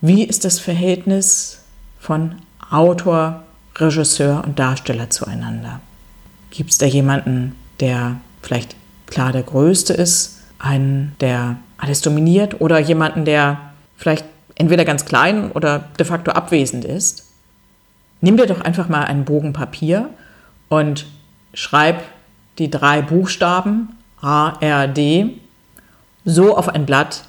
Wie 0.00 0.24
ist 0.24 0.44
das 0.44 0.58
Verhältnis 0.58 1.60
von 2.04 2.34
Autor, 2.70 3.44
Regisseur 3.76 4.44
und 4.44 4.58
Darsteller 4.58 5.08
zueinander? 5.08 5.80
Gibt 6.50 6.70
es 6.70 6.76
da 6.76 6.84
jemanden, 6.84 7.56
der 7.80 8.16
vielleicht 8.42 8.76
klar 9.06 9.32
der 9.32 9.42
Größte 9.42 9.94
ist, 9.94 10.42
einen, 10.58 11.16
der 11.20 11.56
alles 11.78 12.02
dominiert 12.02 12.60
oder 12.60 12.78
jemanden, 12.78 13.24
der 13.24 13.58
vielleicht 13.96 14.26
entweder 14.54 14.84
ganz 14.84 15.06
klein 15.06 15.50
oder 15.52 15.88
de 15.98 16.04
facto 16.04 16.32
abwesend 16.32 16.84
ist? 16.84 17.24
Nimm 18.20 18.36
dir 18.36 18.46
doch 18.46 18.60
einfach 18.60 18.90
mal 18.90 19.04
einen 19.04 19.24
Bogen 19.24 19.54
Papier 19.54 20.10
und 20.68 21.06
schreib 21.54 22.02
die 22.58 22.70
drei 22.70 23.00
Buchstaben 23.00 23.96
A, 24.20 24.58
R, 24.60 24.88
D 24.88 25.38
so 26.26 26.54
auf 26.54 26.68
ein 26.68 26.84
Blatt, 26.84 27.24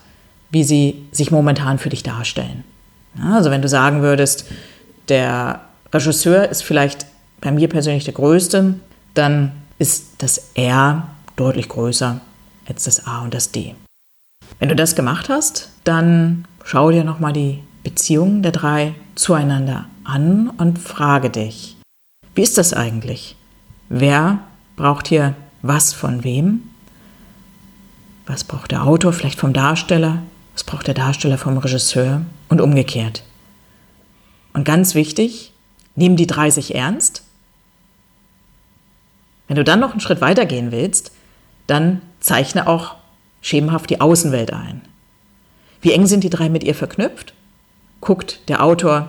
wie 0.52 0.66
sie 0.66 1.08
sich 1.14 1.32
momentan 1.32 1.80
für 1.80 1.90
dich 1.90 2.04
darstellen. 2.04 2.66
Also 3.22 3.52
wenn 3.52 3.62
du 3.62 3.68
sagen 3.68 4.02
würdest, 4.02 4.46
der 5.10 5.62
Regisseur 5.94 6.50
ist 6.50 6.64
vielleicht 6.64 7.06
bei 7.42 7.52
mir 7.52 7.70
persönlich 7.70 8.06
der 8.06 8.14
größte, 8.14 8.76
dann 9.14 9.52
ist 9.80 10.16
das 10.18 10.52
R 10.56 11.08
deutlich 11.36 11.70
größer 11.70 12.20
als 12.68 12.84
das 12.84 13.06
A 13.06 13.22
und 13.22 13.34
das 13.34 13.52
D. 13.52 13.76
Wenn 14.60 14.70
du 14.70 14.76
das 14.76 14.96
gemacht 14.96 15.30
hast, 15.30 15.70
dann 15.84 16.46
schau 16.64 16.92
dir 16.92 17.04
nochmal 17.04 17.34
die 17.34 17.62
Beziehungen 17.84 18.42
der 18.42 18.52
drei 18.52 18.96
zueinander 19.16 19.86
an 20.04 20.50
und 20.50 20.80
frage 20.80 21.30
dich, 21.30 21.78
wie 22.34 22.42
ist 22.42 22.58
das 22.58 22.74
eigentlich? 22.74 23.36
Wer 23.90 24.40
braucht 24.76 25.08
hier 25.08 25.36
was 25.62 25.94
von 25.94 26.24
wem? 26.24 26.64
Was 28.26 28.44
braucht 28.44 28.72
der 28.72 28.84
Autor 28.84 29.14
vielleicht 29.14 29.40
vom 29.40 29.54
Darsteller? 29.54 30.20
Was 30.56 30.64
braucht 30.64 30.88
der 30.88 30.96
Darsteller 30.96 31.38
vom 31.38 31.58
Regisseur? 31.58 32.22
Und 32.48 32.62
umgekehrt. 32.62 33.24
Und 34.54 34.64
ganz 34.64 34.96
wichtig, 34.96 35.52
nehmen 35.96 36.16
die 36.16 36.28
drei 36.28 36.50
sich 36.50 36.74
ernst? 36.74 37.24
Wenn 39.48 39.58
du 39.58 39.64
dann 39.64 39.80
noch 39.80 39.92
einen 39.92 40.00
Schritt 40.00 40.22
weiter 40.22 40.46
gehen 40.46 40.72
willst, 40.72 41.12
dann 41.68 42.02
zeichne 42.20 42.68
auch 42.68 42.96
schemenhaft 43.42 43.90
die 43.90 44.00
Außenwelt 44.02 44.54
ein. 44.54 44.82
Wie 45.82 45.92
eng 45.92 46.08
sind 46.08 46.24
die 46.24 46.30
drei 46.30 46.50
mit 46.50 46.64
ihr 46.64 46.74
verknüpft? 46.74 47.34
Guckt 48.02 48.40
der 48.48 48.64
Autor 48.64 49.08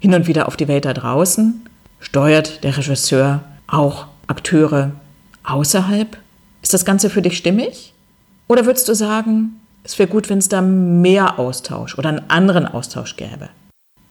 hin 0.00 0.14
und 0.14 0.26
wieder 0.26 0.48
auf 0.48 0.56
die 0.56 0.68
Welt 0.68 0.84
da 0.84 0.92
draußen? 0.92 1.64
Steuert 2.00 2.64
der 2.64 2.76
Regisseur 2.76 3.44
auch 3.66 4.08
Akteure 4.26 4.92
außerhalb? 5.44 6.18
Ist 6.60 6.74
das 6.74 6.84
Ganze 6.84 7.08
für 7.08 7.22
dich 7.22 7.38
stimmig? 7.38 7.94
Oder 8.48 8.66
würdest 8.66 8.88
du 8.88 8.94
sagen, 8.94 9.57
es 9.88 9.98
wäre 9.98 10.10
gut, 10.10 10.28
wenn 10.28 10.36
es 10.36 10.50
da 10.50 10.60
mehr 10.60 11.38
Austausch 11.38 11.96
oder 11.96 12.10
einen 12.10 12.28
anderen 12.28 12.66
Austausch 12.66 13.16
gäbe? 13.16 13.48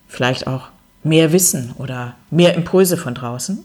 Vielleicht 0.07 0.47
auch 0.47 0.69
mehr 1.03 1.31
Wissen 1.31 1.73
oder 1.77 2.15
mehr 2.31 2.55
Impulse 2.55 2.97
von 2.97 3.13
draußen? 3.13 3.59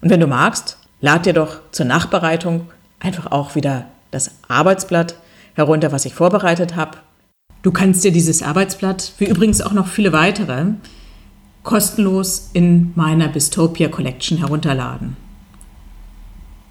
Und 0.00 0.08
wenn 0.08 0.20
du 0.20 0.28
magst, 0.28 0.78
lad 1.00 1.26
dir 1.26 1.32
doch 1.32 1.58
zur 1.72 1.86
Nachbereitung 1.86 2.70
einfach 3.00 3.32
auch 3.32 3.56
wieder 3.56 3.86
das 4.12 4.30
Arbeitsblatt 4.46 5.16
herunter, 5.54 5.90
was 5.90 6.04
ich 6.04 6.14
vorbereitet 6.14 6.76
habe. 6.76 6.98
Du 7.62 7.72
kannst 7.72 8.04
dir 8.04 8.12
dieses 8.12 8.44
Arbeitsblatt, 8.44 9.12
wie 9.18 9.26
übrigens 9.26 9.62
auch 9.62 9.72
noch 9.72 9.88
viele 9.88 10.12
weitere, 10.12 10.66
kostenlos 11.64 12.50
in 12.52 12.92
meiner 12.94 13.26
Bistopia 13.26 13.88
Collection 13.88 14.38
herunterladen. 14.38 15.16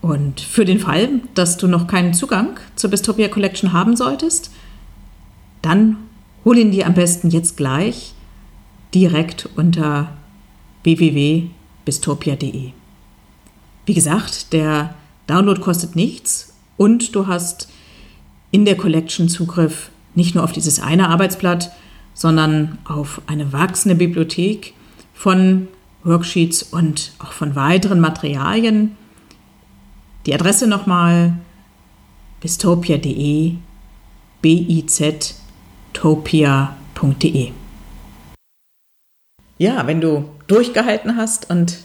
Und 0.01 0.39
für 0.41 0.65
den 0.65 0.79
Fall, 0.79 1.10
dass 1.36 1.57
du 1.57 1.67
noch 1.67 1.88
keinen 1.88 2.13
Zugang 2.13 2.57
zur 2.75 2.89
Bistopia 2.89 3.27
Collection 3.27 3.73
haben 3.73 3.95
solltest, 3.95 4.51
dann 5.62 5.97
hol 6.43 6.58
ihn 6.58 6.71
dir 6.71 6.88
am 6.88 6.93
besten 6.93 7.30
jetzt 7.30 7.58
gleich 7.58 8.13
direkt 8.93 9.50
unter 9.56 10.13
www.bistopia.de. 10.84 12.71
Wie 13.86 13.93
gesagt, 13.93 14.54
der 14.54 14.95
Download 15.28 15.62
kostet 15.62 15.95
nichts 15.95 16.54
und 16.78 17.15
du 17.15 17.28
hast 17.28 17.69
in 18.52 18.65
der 18.65 18.76
Collection 18.76 19.30
Zugriff 19.30 19.91
nicht 20.13 20.36
nur 20.36 20.43
auf 20.43 20.52
dieses 20.52 20.82
eine 20.82 21.10
Arbeitsblatt, 21.10 21.71
sondern 22.13 22.78
auf 22.84 23.21
eine 23.28 23.54
wachsende 23.54 23.95
Bibliothek 23.95 24.74
von 25.13 25.67
Worksheets 26.04 26.63
und 26.63 27.13
auch 27.19 27.32
von 27.32 27.56
weiteren 27.56 28.00
Materialien. 28.00 28.97
Die 30.26 30.34
Adresse 30.34 30.67
nochmal 30.67 31.38
bistopia.de, 32.41 33.56
biztopia.de. 35.93 37.51
Ja, 39.58 39.86
wenn 39.86 40.01
du 40.01 40.25
durchgehalten 40.47 41.17
hast 41.17 41.49
und 41.49 41.77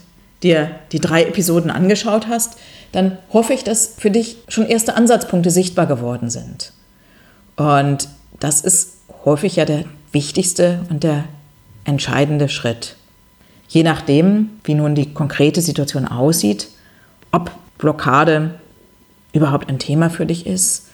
dir 0.43 0.71
die 0.91 0.99
drei 0.99 1.23
Episoden 1.23 1.69
angeschaut 1.69 2.27
hast, 2.27 2.57
dann 2.91 3.17
hoffe 3.31 3.53
ich, 3.53 3.63
dass 3.63 3.93
für 3.97 4.11
dich 4.11 4.37
schon 4.47 4.65
erste 4.65 4.95
Ansatzpunkte 4.95 5.51
sichtbar 5.51 5.85
geworden 5.85 6.29
sind. 6.29 6.73
Und 7.55 8.09
das 8.39 8.61
ist 8.61 8.97
häufig 9.25 9.55
ja 9.55 9.65
der 9.65 9.85
wichtigste 10.11 10.81
und 10.89 11.03
der 11.03 11.25
entscheidende 11.85 12.49
Schritt. 12.49 12.95
Je 13.67 13.83
nachdem, 13.83 14.51
wie 14.63 14.73
nun 14.73 14.95
die 14.95 15.13
konkrete 15.13 15.61
Situation 15.61 16.07
aussieht, 16.07 16.69
ob 17.31 17.51
Blockade 17.77 18.55
überhaupt 19.33 19.69
ein 19.69 19.79
Thema 19.79 20.09
für 20.09 20.25
dich 20.25 20.47
ist, 20.47 20.86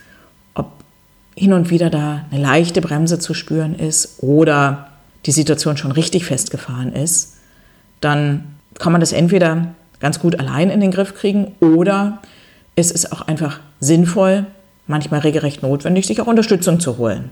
hin 1.36 1.54
und 1.54 1.69
wieder 1.69 1.89
da 1.89 2.26
eine 2.32 2.41
leichte 2.41 2.82
Bremse 2.82 3.19
zu 3.19 3.34
spüren 3.34 3.76
ist 3.76 4.22
oder 4.22 4.89
die 5.26 5.32
Situation 5.32 5.78
schon 5.78 5.91
richtig 5.91 6.26
festgefahren 6.26 6.93
ist, 6.93 7.38
dann 8.02 8.56
kann 8.80 8.91
man 8.91 9.02
das 9.02 9.13
entweder 9.13 9.74
ganz 10.00 10.19
gut 10.19 10.39
allein 10.39 10.69
in 10.69 10.82
den 10.82 10.91
Griff 10.91 11.15
kriegen 11.15 11.54
oder 11.60 12.19
es 12.76 12.91
ist 12.91 13.12
auch 13.12 13.22
einfach 13.22 13.60
sinnvoll, 13.80 14.46
manchmal 14.88 15.22
regelrecht 15.22 15.63
notwendig, 15.63 16.06
sich 16.08 16.19
auch 16.22 16.28
Unterstützung 16.28 16.80
zu 16.80 16.98
holen. 16.98 17.30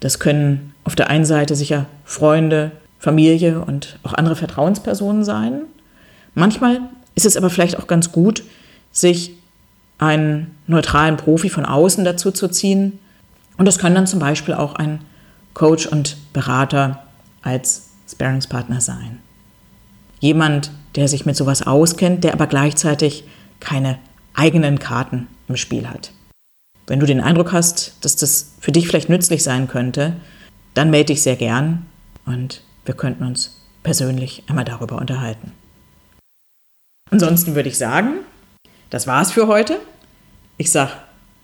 Das 0.00 0.18
können 0.18 0.74
auf 0.84 0.94
der 0.94 1.10
einen 1.10 1.24
Seite 1.24 1.54
sicher 1.54 1.86
Freunde, 2.04 2.72
Familie 2.98 3.60
und 3.60 3.98
auch 4.02 4.14
andere 4.14 4.36
Vertrauenspersonen 4.36 5.24
sein. 5.24 5.62
Manchmal 6.34 6.80
ist 7.14 7.26
es 7.26 7.36
aber 7.36 7.50
vielleicht 7.50 7.78
auch 7.78 7.86
ganz 7.86 8.12
gut, 8.12 8.42
sich 8.92 9.32
einen 9.98 10.54
neutralen 10.66 11.16
Profi 11.16 11.48
von 11.48 11.64
außen 11.64 12.04
dazu 12.04 12.30
zu 12.30 12.48
ziehen. 12.48 12.98
Und 13.58 13.66
das 13.66 13.78
kann 13.78 13.94
dann 13.94 14.06
zum 14.06 14.20
Beispiel 14.20 14.54
auch 14.54 14.76
ein 14.76 15.00
Coach 15.52 15.86
und 15.86 16.16
Berater 16.32 17.02
als 17.42 17.90
Sparingspartner 18.10 18.80
sein. 18.80 19.18
Jemand, 20.20 20.70
der 20.96 21.08
sich 21.08 21.26
mit 21.26 21.36
sowas 21.36 21.66
auskennt, 21.66 22.24
der 22.24 22.32
aber 22.32 22.46
gleichzeitig 22.46 23.24
keine 23.60 23.98
eigenen 24.34 24.78
Karten 24.78 25.26
im 25.48 25.56
Spiel 25.56 25.88
hat. 25.88 26.12
Wenn 26.86 27.00
du 27.00 27.06
den 27.06 27.20
Eindruck 27.20 27.52
hast, 27.52 27.96
dass 28.04 28.16
das 28.16 28.54
für 28.60 28.72
dich 28.72 28.88
vielleicht 28.88 29.08
nützlich 29.08 29.42
sein 29.42 29.68
könnte, 29.68 30.14
dann 30.74 30.90
melde 30.90 31.12
dich 31.12 31.22
sehr 31.22 31.36
gern 31.36 31.86
und 32.24 32.62
wir 32.84 32.94
könnten 32.94 33.24
uns 33.24 33.60
persönlich 33.82 34.44
einmal 34.48 34.64
darüber 34.64 34.96
unterhalten. 34.96 35.52
Ansonsten 37.10 37.54
würde 37.54 37.68
ich 37.68 37.78
sagen, 37.78 38.20
das 38.90 39.06
war's 39.06 39.32
für 39.32 39.48
heute. 39.48 39.80
Ich 40.56 40.70
sage 40.70 40.92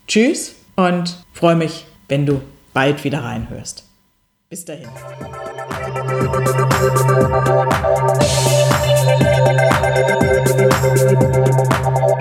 Tschüss 0.07 0.55
und 0.77 1.16
freue 1.33 1.57
mich, 1.57 1.87
wenn 2.09 2.27
du 2.27 2.43
bald 2.73 3.05
wieder 3.05 3.23
reinhörst. 3.23 3.85
Bis 4.49 4.64
dahin. 4.64 4.88
Musik 10.83 12.13